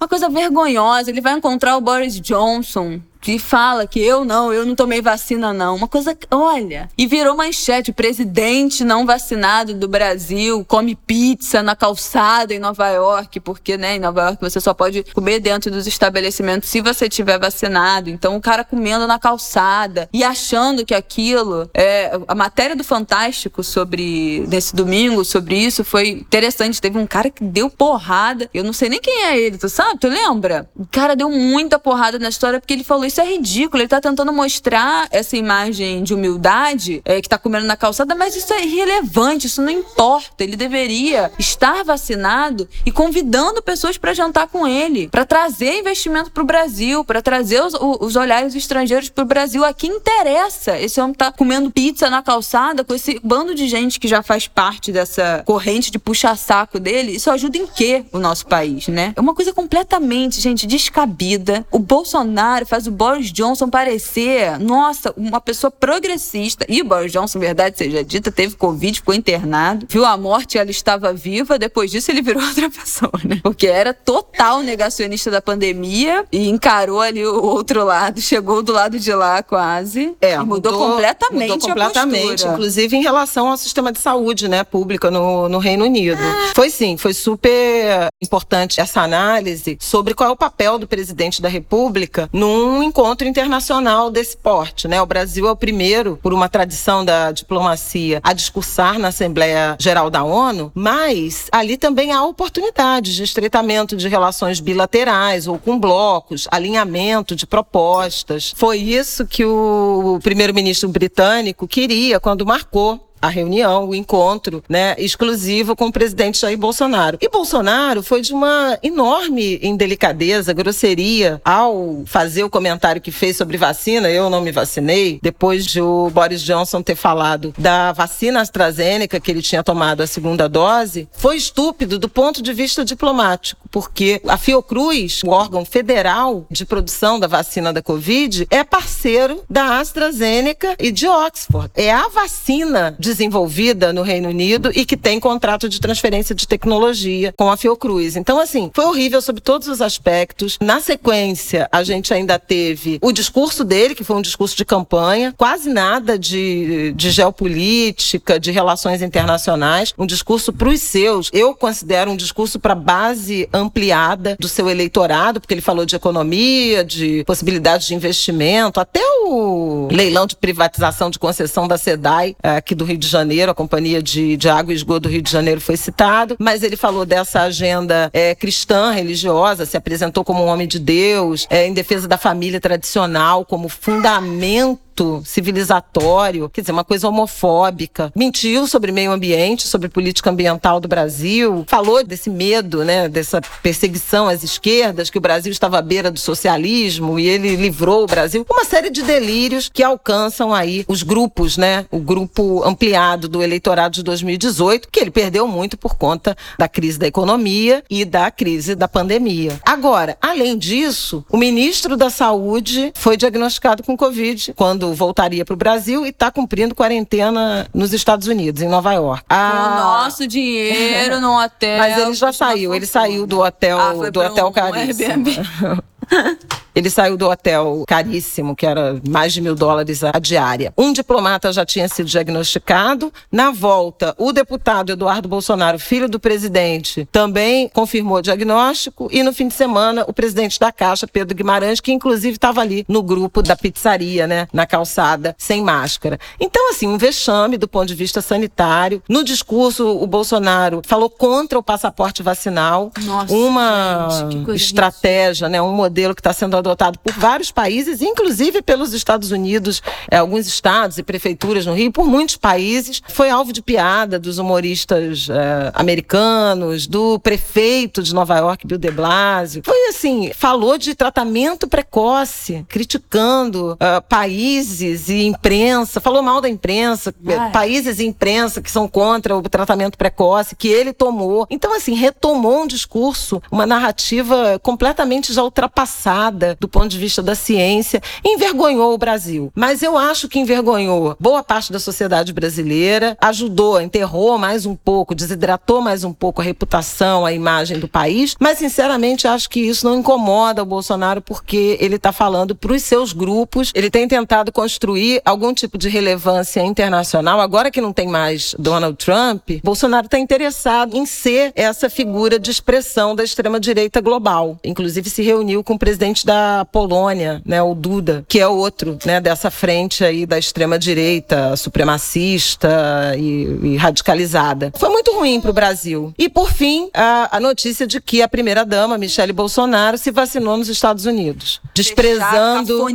[0.00, 1.10] Uma coisa vergonhosa.
[1.10, 5.52] Ele vai encontrar o Boris Johnson que fala que eu não, eu não tomei vacina
[5.52, 5.76] não.
[5.76, 11.76] Uma coisa, olha, e virou manchete, o presidente não vacinado do Brasil come pizza na
[11.76, 15.86] calçada em Nova York, porque, né, em Nova York você só pode comer dentro dos
[15.86, 18.08] estabelecimentos se você tiver vacinado.
[18.08, 23.62] Então o cara comendo na calçada e achando que aquilo é a matéria do Fantástico
[23.62, 26.80] sobre nesse domingo sobre isso foi interessante.
[26.80, 28.48] Teve um cara que deu porrada.
[28.52, 29.98] Eu não sei nem quem é ele, tu sabe?
[29.98, 30.68] Tu lembra?
[30.76, 33.82] O cara deu muita porrada na história porque ele falou isso é ridículo.
[33.82, 38.36] Ele tá tentando mostrar essa imagem de humildade é, que tá comendo na calçada, mas
[38.36, 40.44] isso é irrelevante, isso não importa.
[40.44, 46.42] Ele deveria estar vacinado e convidando pessoas para jantar com ele, para trazer investimento para
[46.42, 49.64] o Brasil, para trazer os, os olhares estrangeiros para o Brasil.
[49.64, 50.78] Aqui interessa.
[50.78, 54.46] Esse homem tá comendo pizza na calçada com esse bando de gente que já faz
[54.46, 57.12] parte dessa corrente de puxa-saco dele.
[57.12, 59.12] Isso ajuda em quê o nosso país, né?
[59.16, 61.66] É uma coisa completamente, gente, descabida.
[61.72, 66.66] O Bolsonaro faz o Boris Johnson parecer, nossa, uma pessoa progressista.
[66.68, 71.10] E Boris Johnson, verdade seja dita, teve Covid, ficou internado, viu a morte ela estava
[71.10, 73.40] viva, depois disso ele virou outra pessoa, né?
[73.42, 78.98] Porque era total negacionista da pandemia e encarou ali o outro lado, chegou do lado
[78.98, 80.14] de lá quase.
[80.20, 81.52] É, mudou, mudou, completamente.
[81.52, 86.20] Mudou completamente, inclusive em relação ao sistema de saúde, né, pública no, no Reino Unido.
[86.20, 86.52] Ah.
[86.54, 91.48] Foi sim, foi super importante essa análise sobre qual é o papel do presidente da
[91.48, 95.00] República num encontro internacional desse porte, né?
[95.00, 100.10] O Brasil é o primeiro, por uma tradição da diplomacia, a discursar na Assembleia Geral
[100.10, 106.48] da ONU, mas ali também há oportunidades de estreitamento de relações bilaterais ou com blocos,
[106.50, 108.52] alinhamento de propostas.
[108.56, 115.76] Foi isso que o primeiro-ministro britânico queria quando marcou a reunião, o encontro, né, exclusivo
[115.76, 117.18] com o presidente Jair Bolsonaro.
[117.20, 123.56] E Bolsonaro foi de uma enorme indelicadeza, grosseria ao fazer o comentário que fez sobre
[123.56, 124.10] vacina.
[124.10, 129.30] Eu não me vacinei depois de o Boris Johnson ter falado da vacina AstraZeneca que
[129.30, 131.08] ele tinha tomado a segunda dose.
[131.12, 137.18] Foi estúpido do ponto de vista diplomático, porque a Fiocruz, o órgão federal de produção
[137.18, 141.70] da vacina da Covid, é parceiro da AstraZeneca e de Oxford.
[141.74, 146.46] É a vacina de desenvolvida no Reino Unido e que tem contrato de transferência de
[146.46, 148.14] tecnologia com a Fiocruz.
[148.14, 150.56] Então, assim, foi horrível sobre todos os aspectos.
[150.60, 155.34] Na sequência, a gente ainda teve o discurso dele, que foi um discurso de campanha,
[155.36, 161.30] quase nada de, de geopolítica, de relações internacionais, um discurso para os seus.
[161.32, 166.84] Eu considero um discurso para base ampliada do seu eleitorado, porque ele falou de economia,
[166.84, 172.74] de possibilidades de investimento, até o leilão de privatização de concessão da SEDAI, eh, aqui
[172.74, 175.60] do Rio de Janeiro, a Companhia de, de Água e Esgoto do Rio de Janeiro
[175.60, 180.68] foi citado, mas ele falou dessa agenda é, cristã, religiosa, se apresentou como um homem
[180.68, 184.89] de Deus, é, em defesa da família tradicional, como fundamento
[185.24, 188.12] civilizatório, quer dizer, uma coisa homofóbica.
[188.14, 194.28] Mentiu sobre meio ambiente, sobre política ambiental do Brasil, falou desse medo, né, dessa perseguição
[194.28, 198.46] às esquerdas, que o Brasil estava à beira do socialismo e ele livrou o Brasil.
[198.50, 203.94] Uma série de delírios que alcançam aí os grupos, né, o grupo ampliado do eleitorado
[203.94, 208.74] de 2018, que ele perdeu muito por conta da crise da economia e da crise
[208.74, 209.58] da pandemia.
[209.64, 215.56] Agora, além disso, o ministro da Saúde foi diagnosticado com Covid quando voltaria para o
[215.56, 219.24] Brasil e está cumprindo quarentena nos Estados Unidos, em Nova York.
[219.28, 221.78] Ah, Com o nosso dinheiro no hotel.
[221.78, 225.24] Mas ele já saiu, ele saiu do hotel, ah, do hotel um caríssimo.
[226.74, 230.72] Ele saiu do hotel caríssimo, que era mais de mil dólares a diária.
[230.76, 233.12] Um diplomata já tinha sido diagnosticado.
[233.30, 239.08] Na volta, o deputado Eduardo Bolsonaro, filho do presidente, também confirmou o diagnóstico.
[239.10, 242.84] E no fim de semana, o presidente da Caixa, Pedro Guimarães, que inclusive estava ali
[242.88, 246.18] no grupo da pizzaria, né, na calçada, sem máscara.
[246.38, 249.02] Então, assim, um vexame do ponto de vista sanitário.
[249.08, 252.90] No discurso, o Bolsonaro falou contra o passaporte vacinal.
[253.04, 258.62] Nossa, uma gente, estratégia, né, um modelo que está sendo adotado por vários países, inclusive
[258.62, 263.02] pelos Estados Unidos, é, alguns estados e prefeituras no Rio, por muitos países.
[263.08, 268.90] Foi alvo de piada dos humoristas é, americanos, do prefeito de Nova York, Bill de
[268.90, 269.62] Blasio.
[269.64, 277.14] Foi assim, falou de tratamento precoce, criticando uh, países e imprensa, falou mal da imprensa,
[277.26, 277.50] Ai.
[277.50, 281.46] países e imprensa que são contra o tratamento precoce, que ele tomou.
[281.50, 287.34] Então, assim, retomou um discurso, uma narrativa completamente já ultrapassada do ponto de vista da
[287.34, 289.52] ciência, envergonhou o Brasil.
[289.54, 295.14] Mas eu acho que envergonhou boa parte da sociedade brasileira, ajudou, enterrou mais um pouco,
[295.14, 299.86] desidratou mais um pouco a reputação, a imagem do país, mas sinceramente acho que isso
[299.86, 304.52] não incomoda o Bolsonaro porque ele está falando para os seus grupos, ele tem tentado
[304.52, 307.40] construir algum tipo de relevância internacional.
[307.40, 312.50] Agora que não tem mais Donald Trump, Bolsonaro está interessado em ser essa figura de
[312.50, 314.58] expressão da extrema-direita global.
[314.64, 316.39] Inclusive se reuniu com o presidente da
[316.72, 323.14] Polônia, né, o Duda, que é outro, né, dessa frente aí da extrema direita, supremacista
[323.16, 324.72] e, e radicalizada.
[324.76, 326.14] Foi muito ruim para o Brasil.
[326.18, 330.56] E por fim, a, a notícia de que a primeira dama, Michele Bolsonaro, se vacinou
[330.56, 332.90] nos Estados Unidos, desprezando a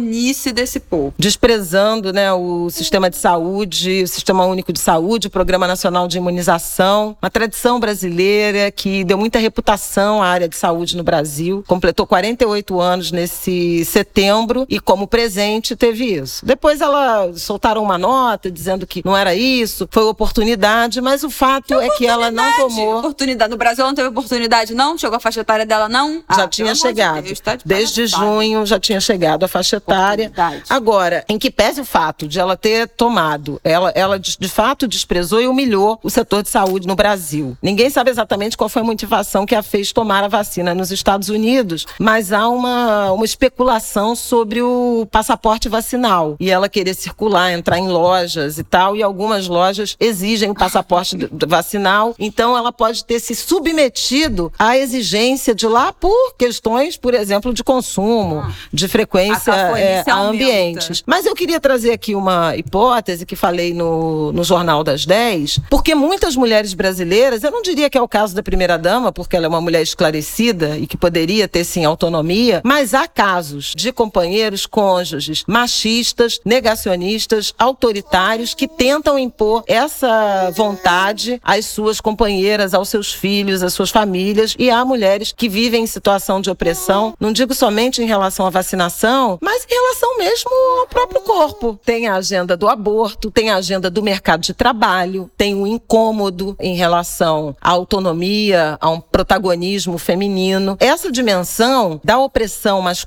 [0.54, 5.68] desse povo, desprezando, né, o sistema de saúde, o sistema único de saúde, o Programa
[5.68, 11.04] Nacional de Imunização, uma tradição brasileira que deu muita reputação à área de saúde no
[11.04, 11.64] Brasil.
[11.68, 16.46] Completou 48 anos nesse tivesse setembro e como presente teve isso.
[16.46, 21.74] Depois ela soltaram uma nota dizendo que não era isso, foi oportunidade, mas o fato
[21.76, 23.00] é que ela não tomou.
[23.00, 23.52] Oportunidade.
[23.52, 24.98] No Brasil ela não teve oportunidade, não?
[24.98, 26.24] Chegou a faixa etária dela, não?
[26.30, 27.22] Já ah, tinha chegado.
[27.22, 30.32] De Deus, tá de Desde junho já tinha chegado a faixa etária.
[30.70, 34.88] Agora, em que pese o fato de ela ter tomado, ela, ela de, de fato
[34.88, 37.58] desprezou e humilhou o setor de saúde no Brasil.
[37.62, 41.30] Ninguém sabe exatamente qual foi a motivação que a fez tomar a vacina nos Estados
[41.30, 47.80] Unidos, mas há uma, uma especulação sobre o passaporte vacinal e ela querer circular, entrar
[47.80, 51.18] em lojas e tal, e algumas lojas exigem o passaporte
[51.48, 57.54] vacinal, então ela pode ter se submetido à exigência de lá por questões, por exemplo,
[57.54, 58.52] de consumo, ah.
[58.72, 61.04] de frequência é, a ambientes.
[61.06, 65.96] Mas eu queria trazer aqui uma hipótese que falei no, no Jornal das 10, porque
[65.96, 69.50] muitas mulheres brasileiras, eu não diria que é o caso da primeira-dama, porque ela é
[69.50, 75.46] uma mulher esclarecida e que poderia ter sim autonomia, mas há casos de companheiros cônjuges
[75.48, 83.74] machistas, negacionistas, autoritários que tentam impor essa vontade às suas companheiras, aos seus filhos, às
[83.74, 88.06] suas famílias e há mulheres que vivem em situação de opressão, não digo somente em
[88.06, 90.50] relação à vacinação, mas em relação mesmo
[90.82, 91.80] ao próprio corpo.
[91.86, 96.56] Tem a agenda do aborto, tem a agenda do mercado de trabalho, tem o incômodo
[96.60, 100.76] em relação à autonomia, a um protagonismo feminino.
[100.82, 103.05] Essa dimensão da opressão masculina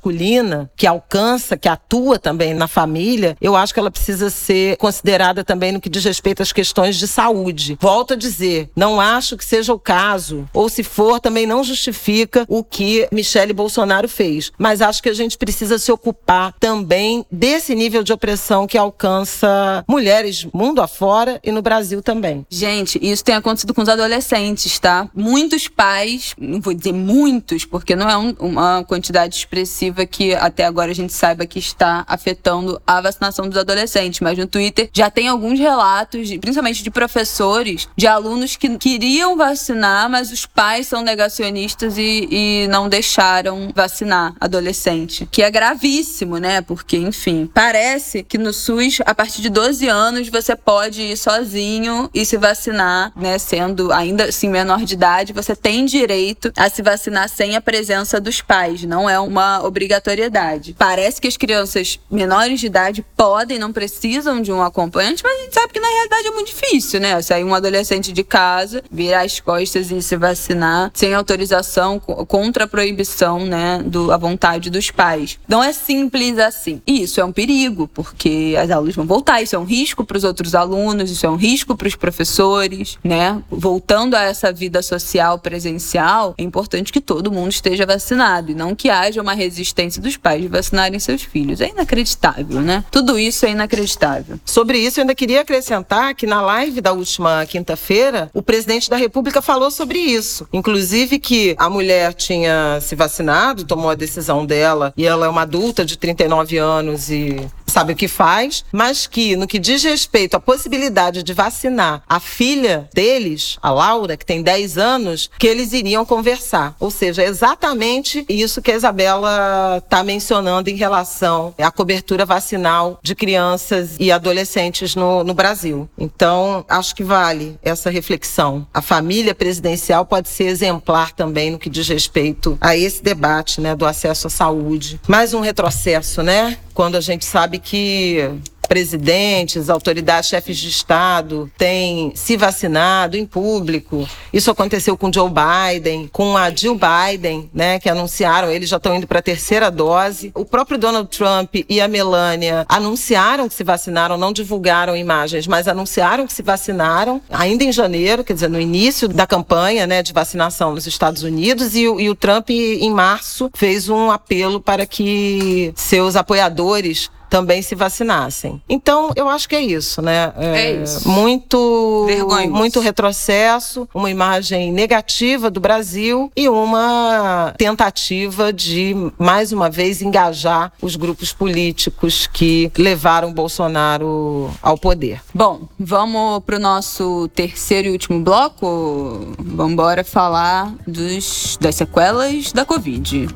[0.75, 5.71] que alcança, que atua também na família, eu acho que ela precisa ser considerada também
[5.71, 7.77] no que diz respeito às questões de saúde.
[7.79, 12.45] Volto a dizer, não acho que seja o caso, ou se for, também não justifica
[12.47, 14.51] o que Michele Bolsonaro fez.
[14.57, 19.83] Mas acho que a gente precisa se ocupar também desse nível de opressão que alcança
[19.87, 22.45] mulheres mundo afora e no Brasil também.
[22.49, 25.09] Gente, isso tem acontecido com os adolescentes, tá?
[25.13, 30.65] Muitos pais, não vou dizer muitos, porque não é um, uma quantidade expressiva que até
[30.65, 35.09] agora a gente saiba que está afetando a vacinação dos adolescentes, mas no Twitter já
[35.09, 41.01] tem alguns relatos, principalmente de professores, de alunos que queriam vacinar, mas os pais são
[41.01, 46.61] negacionistas e, e não deixaram vacinar adolescente, que é gravíssimo, né?
[46.61, 52.09] Porque, enfim, parece que no SUS, a partir de 12 anos, você pode ir sozinho
[52.13, 53.37] e se vacinar, né?
[53.37, 58.19] Sendo ainda assim menor de idade, você tem direito a se vacinar sem a presença
[58.19, 60.75] dos pais, não é uma obrigatoriedade.
[60.77, 65.43] Parece que as crianças menores de idade podem, não precisam de um acompanhante, mas a
[65.43, 67.21] gente sabe que na realidade é muito difícil, né?
[67.21, 72.67] Sair um adolescente de casa, virar as costas e se vacinar sem autorização, contra a
[72.67, 75.39] proibição, né, do a vontade dos pais.
[75.47, 76.81] Não é simples assim.
[76.85, 80.17] E isso é um perigo, porque as aulas vão voltar, isso é um risco para
[80.17, 83.41] os outros alunos, isso é um risco para os professores, né?
[83.49, 88.75] Voltando a essa vida social presencial, é importante que todo mundo esteja vacinado e não
[88.75, 89.58] que haja uma resistência
[89.99, 91.61] dos pais de vacinarem seus filhos.
[91.61, 92.83] É inacreditável, né?
[92.91, 94.39] Tudo isso é inacreditável.
[94.45, 98.97] Sobre isso, eu ainda queria acrescentar que na live da última quinta-feira, o presidente da
[98.97, 100.47] República falou sobre isso.
[100.51, 105.41] Inclusive que a mulher tinha se vacinado, tomou a decisão dela e ela é uma
[105.41, 107.37] adulta de 39 anos e
[107.69, 112.19] sabe o que faz, mas que no que diz respeito à possibilidade de vacinar a
[112.19, 116.75] filha deles, a Laura, que tem 10 anos, que eles iriam conversar.
[116.79, 122.99] Ou seja, é exatamente isso que a Isabela está mencionando em relação à cobertura vacinal
[123.03, 125.89] de crianças e adolescentes no, no Brasil.
[125.97, 128.67] Então, acho que vale essa reflexão.
[128.73, 133.75] A família presidencial pode ser exemplar também no que diz respeito a esse debate né,
[133.75, 134.99] do acesso à saúde.
[135.07, 136.57] Mais um retrocesso, né?
[136.73, 138.39] Quando a gente sabe que
[138.69, 144.07] presidentes, autoridades, chefes de Estado têm se vacinado em público.
[144.31, 148.95] Isso aconteceu com Joe Biden, com a Jill Biden, né, que anunciaram, eles já estão
[148.95, 150.31] indo para a terceira dose.
[150.35, 155.67] O próprio Donald Trump e a Melania anunciaram que se vacinaram, não divulgaram imagens, mas
[155.67, 160.13] anunciaram que se vacinaram ainda em janeiro, quer dizer, no início da campanha né, de
[160.13, 165.73] vacinação nos Estados Unidos, e, e o Trump, em março, fez um apelo para que
[165.75, 168.61] seus apoiadores também se vacinassem.
[168.67, 170.33] Então, eu acho que é isso, né?
[170.37, 171.07] É, é isso.
[171.07, 172.53] Muito, Vergonhoso.
[172.53, 180.71] muito retrocesso, uma imagem negativa do Brasil e uma tentativa de, mais uma vez, engajar
[180.81, 185.21] os grupos políticos que levaram Bolsonaro ao poder.
[185.33, 189.33] Bom, vamos para o nosso terceiro e último bloco.
[189.39, 193.27] Vamos embora falar dos, das sequelas da Covid.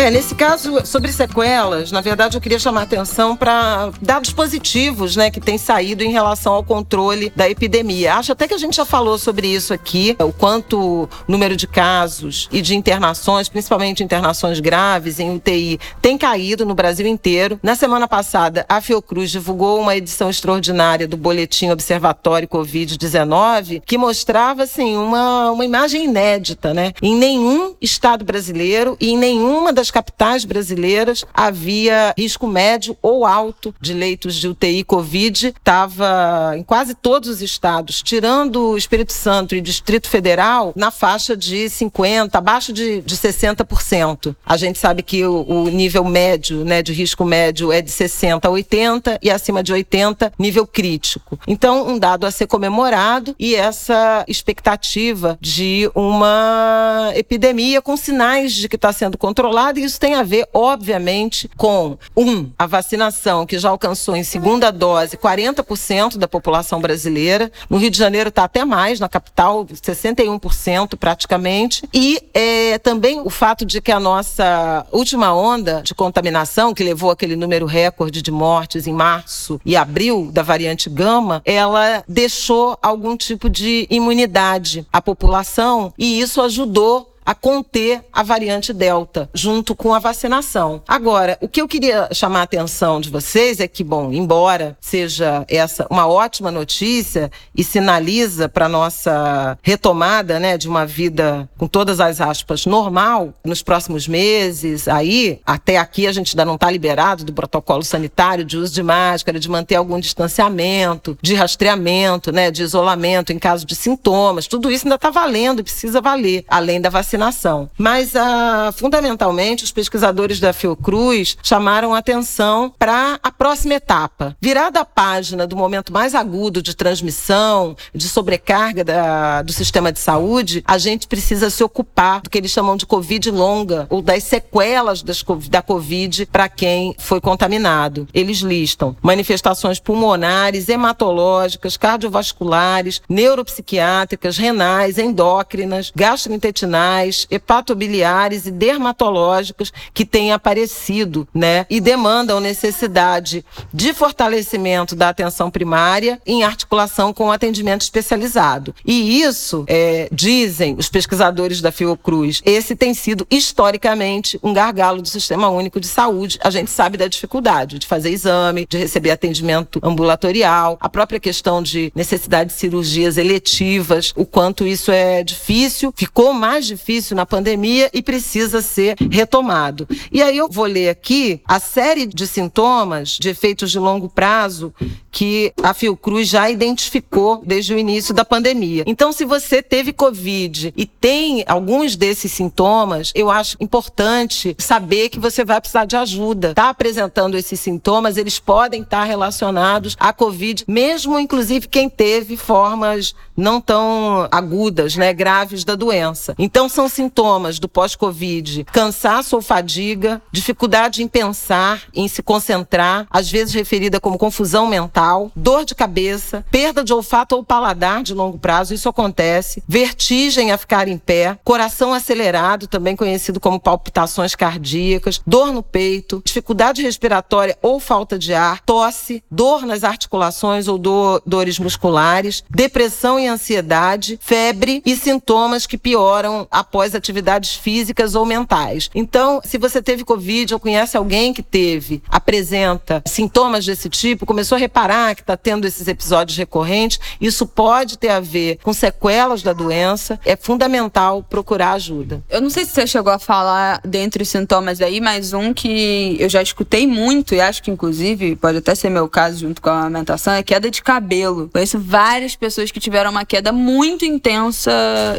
[0.00, 5.30] É, nesse caso, sobre sequelas, na verdade eu queria chamar atenção para dados positivos, né,
[5.30, 8.14] que têm saído em relação ao controle da epidemia.
[8.14, 11.66] Acho até que a gente já falou sobre isso aqui, o quanto o número de
[11.66, 17.60] casos e de internações, principalmente internações graves em UTI, tem caído no Brasil inteiro.
[17.62, 24.62] Na semana passada, a Fiocruz divulgou uma edição extraordinária do Boletim Observatório Covid-19 que mostrava
[24.62, 26.94] assim uma, uma imagem inédita, né?
[27.02, 33.74] Em nenhum estado brasileiro e em nenhuma das capitais brasileiras havia risco médio ou alto
[33.80, 35.48] de leitos de UTI Covid.
[35.48, 41.36] Estava em quase todos os estados, tirando o Espírito Santo e Distrito Federal, na faixa
[41.36, 44.34] de 50, abaixo de, de 60%.
[44.44, 48.46] A gente sabe que o, o nível médio, né, de risco médio é de 60
[48.46, 51.38] a 80 e acima de 80, nível crítico.
[51.46, 58.68] Então, um dado a ser comemorado e essa expectativa de uma epidemia com sinais de
[58.68, 63.58] que está sendo controlada, e isso tem a ver, obviamente, com um, a vacinação que
[63.58, 67.50] já alcançou em segunda dose 40% da população brasileira.
[67.68, 71.88] No Rio de Janeiro está até mais, na capital, 61% praticamente.
[71.92, 77.10] E é, também o fato de que a nossa última onda de contaminação, que levou
[77.10, 83.16] aquele número recorde de mortes em março e abril da variante Gama, ela deixou algum
[83.16, 89.94] tipo de imunidade à população e isso ajudou a conter a variante Delta, junto com
[89.94, 90.82] a vacinação.
[90.88, 95.44] Agora, o que eu queria chamar a atenção de vocês é que, bom, embora seja
[95.48, 102.00] essa uma ótima notícia e sinaliza para nossa retomada, né, de uma vida com todas
[102.00, 107.22] as aspas normal nos próximos meses, aí até aqui a gente ainda não está liberado
[107.22, 112.64] do protocolo sanitário de uso de máscara, de manter algum distanciamento, de rastreamento, né, de
[112.64, 117.19] isolamento em caso de sintomas, tudo isso ainda está valendo precisa valer, além da vacinação
[117.20, 117.68] vacinação.
[117.76, 124.36] Mas, ah, fundamentalmente, os pesquisadores da Fiocruz chamaram atenção para a próxima etapa.
[124.40, 129.98] Virada a página do momento mais agudo de transmissão, de sobrecarga da, do sistema de
[129.98, 134.24] saúde, a gente precisa se ocupar do que eles chamam de Covid longa, ou das
[134.24, 138.08] sequelas das, da Covid para quem foi contaminado.
[138.14, 150.04] Eles listam manifestações pulmonares, hematológicas, cardiovasculares, neuropsiquiátricas, renais, endócrinas, gastrointestinais renais, hepatobiliares e dermatológicas que
[150.04, 151.66] têm aparecido, né?
[151.70, 158.74] E demandam necessidade de fortalecimento da atenção primária em articulação com o atendimento especializado.
[158.84, 165.08] E isso, é, dizem os pesquisadores da Fiocruz, esse tem sido historicamente um gargalo do
[165.08, 166.38] Sistema Único de Saúde.
[166.42, 171.62] A gente sabe da dificuldade de fazer exame, de receber atendimento ambulatorial, a própria questão
[171.62, 177.24] de necessidade de cirurgias eletivas, o quanto isso é difícil, ficou mais difícil difícil na
[177.24, 179.86] pandemia e precisa ser retomado.
[180.10, 184.74] E aí eu vou ler aqui a série de sintomas de efeitos de longo prazo
[185.10, 188.84] que a Fiocruz já identificou desde o início da pandemia.
[188.86, 195.18] Então, se você teve Covid e tem alguns desses sintomas, eu acho importante saber que
[195.18, 196.50] você vai precisar de ajuda.
[196.50, 203.14] Está apresentando esses sintomas, eles podem estar relacionados à Covid, mesmo inclusive quem teve formas
[203.36, 206.34] não tão agudas, né, graves da doença.
[206.38, 208.64] Então, são sintomas do pós-Covid?
[208.64, 215.30] Cansaço ou fadiga, dificuldade em pensar, em se concentrar, às vezes referida como confusão mental,
[215.34, 220.58] dor de cabeça, perda de olfato ou paladar de longo prazo, isso acontece, vertigem a
[220.58, 227.56] ficar em pé, coração acelerado, também conhecido como palpitações cardíacas, dor no peito, dificuldade respiratória
[227.62, 234.18] ou falta de ar, tosse, dor nas articulações ou dor, dores musculares, depressão e ansiedade,
[234.22, 238.88] febre e sintomas que pioram a após atividades físicas ou mentais.
[238.94, 244.54] Então, se você teve Covid ou conhece alguém que teve, apresenta sintomas desse tipo, começou
[244.54, 249.42] a reparar que está tendo esses episódios recorrentes, isso pode ter a ver com sequelas
[249.42, 252.22] da doença, é fundamental procurar ajuda.
[252.30, 256.16] Eu não sei se você chegou a falar dentre os sintomas aí, mas um que
[256.20, 259.70] eu já escutei muito e acho que inclusive pode até ser meu caso junto com
[259.70, 261.50] a amamentação é queda de cabelo.
[261.52, 264.70] Conheço várias pessoas que tiveram uma queda muito intensa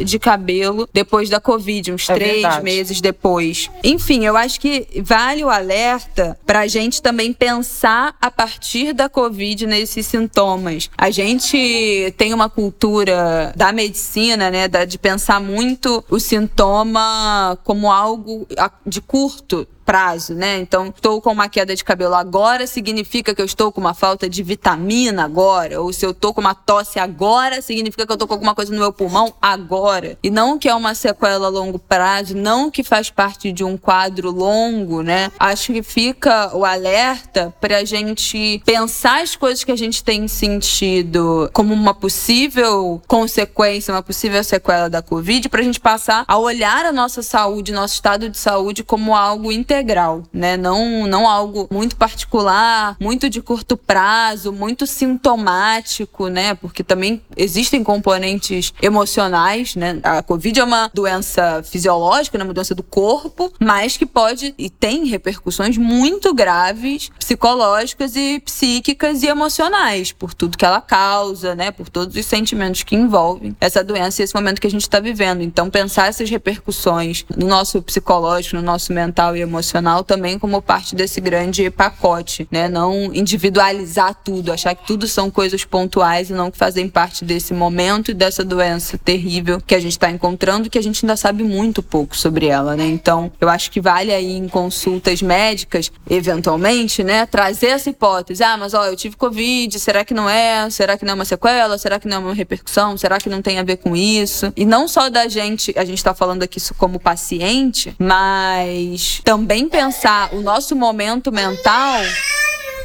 [0.05, 2.63] de cabelo depois da Covid, uns é três verdade.
[2.63, 3.69] meses depois.
[3.83, 9.09] Enfim, eu acho que vale o alerta para a gente também pensar a partir da
[9.09, 10.89] Covid nesses sintomas.
[10.97, 18.47] A gente tem uma cultura da medicina, né, de pensar muito o sintoma como algo
[18.85, 20.59] de curto prazo, né?
[20.59, 24.29] Então, estou com uma queda de cabelo agora, significa que eu estou com uma falta
[24.29, 28.27] de vitamina agora, ou se eu estou com uma tosse agora, significa que eu estou
[28.27, 30.17] com alguma coisa no meu pulmão agora.
[30.23, 33.77] E não que é uma sequela a longo prazo, não que faz parte de um
[33.77, 35.31] quadro longo, né?
[35.39, 40.27] Acho que fica o alerta para a gente pensar as coisas que a gente tem
[40.27, 46.37] sentido como uma possível consequência, uma possível sequela da Covid, para a gente passar a
[46.37, 50.57] olhar a nossa saúde, nosso estado de saúde como algo integral, né?
[50.57, 56.53] Não, não algo muito particular, muito de curto prazo, muito sintomático, né?
[56.55, 59.99] Porque também existem componentes emocionais, né?
[60.03, 62.43] A Covid é uma doença fisiológica, né?
[62.43, 69.23] uma doença do corpo, mas que pode e tem repercussões muito graves psicológicas e psíquicas
[69.23, 71.71] e emocionais por tudo que ela causa, né?
[71.71, 74.99] Por todos os sentimentos que envolvem essa doença e esse momento que a gente está
[74.99, 75.41] vivendo.
[75.41, 79.60] Então, pensar essas repercussões no nosso psicológico, no nosso mental e emocional
[80.07, 82.67] também como parte desse grande pacote, né?
[82.67, 87.53] Não individualizar tudo, achar que tudo são coisas pontuais e não que fazem parte desse
[87.53, 91.43] momento e dessa doença terrível que a gente está encontrando, que a gente ainda sabe
[91.43, 92.85] muito pouco sobre ela, né?
[92.85, 98.43] Então, eu acho que vale aí em consultas médicas, eventualmente, né, trazer essa hipótese.
[98.43, 100.69] Ah, mas ó, eu tive Covid, será que não é?
[100.69, 101.77] Será que não é uma sequela?
[101.77, 102.97] Será que não é uma repercussão?
[102.97, 104.51] Será que não tem a ver com isso?
[104.55, 109.50] E não só da gente, a gente está falando aqui isso como paciente, mas também
[109.67, 111.99] pensar o nosso momento mental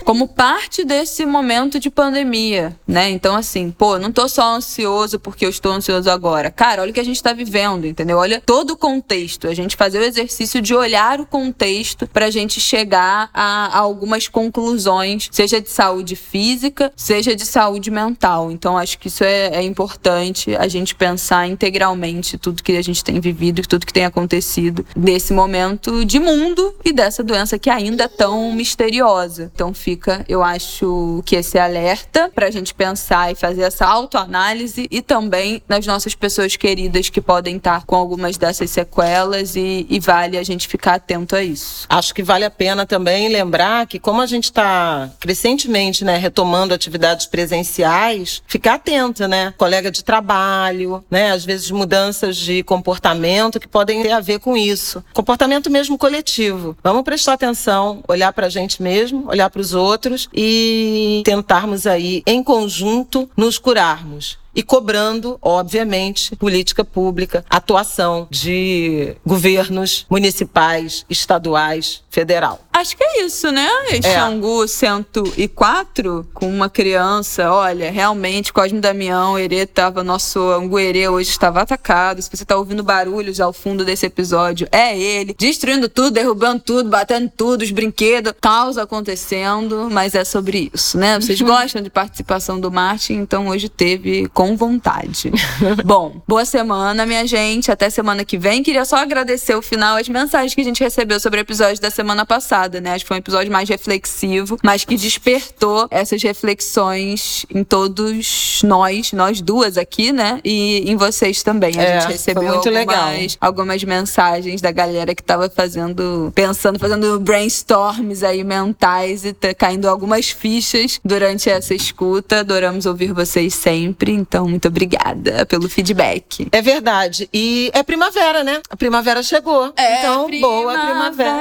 [0.07, 3.11] como parte desse momento de pandemia, né?
[3.11, 6.49] Então, assim, pô, não tô só ansioso porque eu estou ansioso agora.
[6.49, 8.17] Cara, olha o que a gente tá vivendo, entendeu?
[8.17, 9.49] Olha todo o contexto.
[9.49, 15.29] A gente fazer o exercício de olhar o contexto pra gente chegar a, algumas conclusões,
[15.33, 18.53] seja de saúde física, seja de saúde mental.
[18.53, 23.03] Então, acho que isso é, é importante a gente pensar integralmente tudo que a gente
[23.03, 28.05] tem vivido, tudo que tem acontecido nesse momento de mundo e dessa doença que ainda
[28.05, 29.51] é tão misteriosa.
[29.53, 33.87] Então, fica fica, eu acho que esse alerta para a gente pensar e fazer essa
[33.87, 39.87] autoanálise e também nas nossas pessoas queridas que podem estar com algumas dessas sequelas e,
[39.89, 41.87] e vale a gente ficar atento a isso.
[41.89, 46.75] Acho que vale a pena também lembrar que como a gente está crescentemente, né, retomando
[46.75, 53.69] atividades presenciais, ficar atenta, né, colega de trabalho, né, às vezes mudanças de comportamento que
[53.69, 56.77] podem ter a ver com isso, comportamento mesmo coletivo.
[56.83, 61.87] Vamos prestar atenção, olhar para a gente mesmo, olhar para os outros outros e tentarmos
[61.87, 72.03] aí, em conjunto, nos curarmos e cobrando, obviamente, política pública, atuação de governos municipais, estaduais,
[72.11, 72.61] federal.
[72.73, 73.69] Acho que é isso, né?
[73.91, 74.01] É.
[74.03, 81.61] Xangu 104, com uma criança, olha, realmente, Cosme Damião, Herê tava, nosso Anguerê hoje estava
[81.61, 82.23] atacado.
[82.23, 86.89] Se você tá ouvindo barulhos ao fundo desse episódio, é ele, destruindo tudo, derrubando tudo,
[86.89, 91.21] batendo tudo, os brinquedos, caos acontecendo, mas é sobre isso, né?
[91.21, 95.33] Vocês gostam de participação do Martin, então hoje teve com com vontade.
[95.85, 97.73] Bom, boa semana, minha gente.
[97.73, 98.63] Até semana que vem.
[98.63, 101.91] Queria só agradecer o final, as mensagens que a gente recebeu sobre o episódio da
[101.91, 102.93] semana passada, né?
[102.93, 109.13] Acho que foi um episódio mais reflexivo, mas que despertou essas reflexões em todos nós,
[109.13, 110.41] nós duas aqui, né?
[110.45, 111.77] E em vocês também.
[111.79, 113.11] A é, gente recebeu algumas, legal.
[113.41, 120.31] algumas mensagens da galera que tava fazendo, pensando, fazendo brainstorms aí mentais e caindo algumas
[120.31, 122.41] fichas durante essa escuta.
[122.41, 124.13] Adoramos ouvir vocês sempre.
[124.13, 126.47] Então, então, muito obrigada pelo feedback.
[126.53, 127.27] É verdade.
[127.33, 128.61] E é primavera, né?
[128.69, 129.73] A primavera chegou.
[129.75, 131.39] É então, primavera, boa primavera.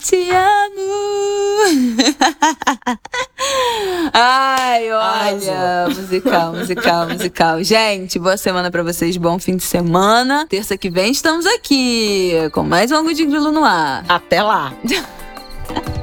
[0.00, 0.88] Te amo.
[4.12, 5.86] Ai, olha.
[5.88, 7.62] Musical, musical, musical.
[7.62, 9.16] Gente, boa semana para vocês.
[9.16, 10.48] Bom fim de semana.
[10.48, 14.04] Terça que vem estamos aqui com mais um Angu de Grilo no ar.
[14.08, 14.72] Até lá.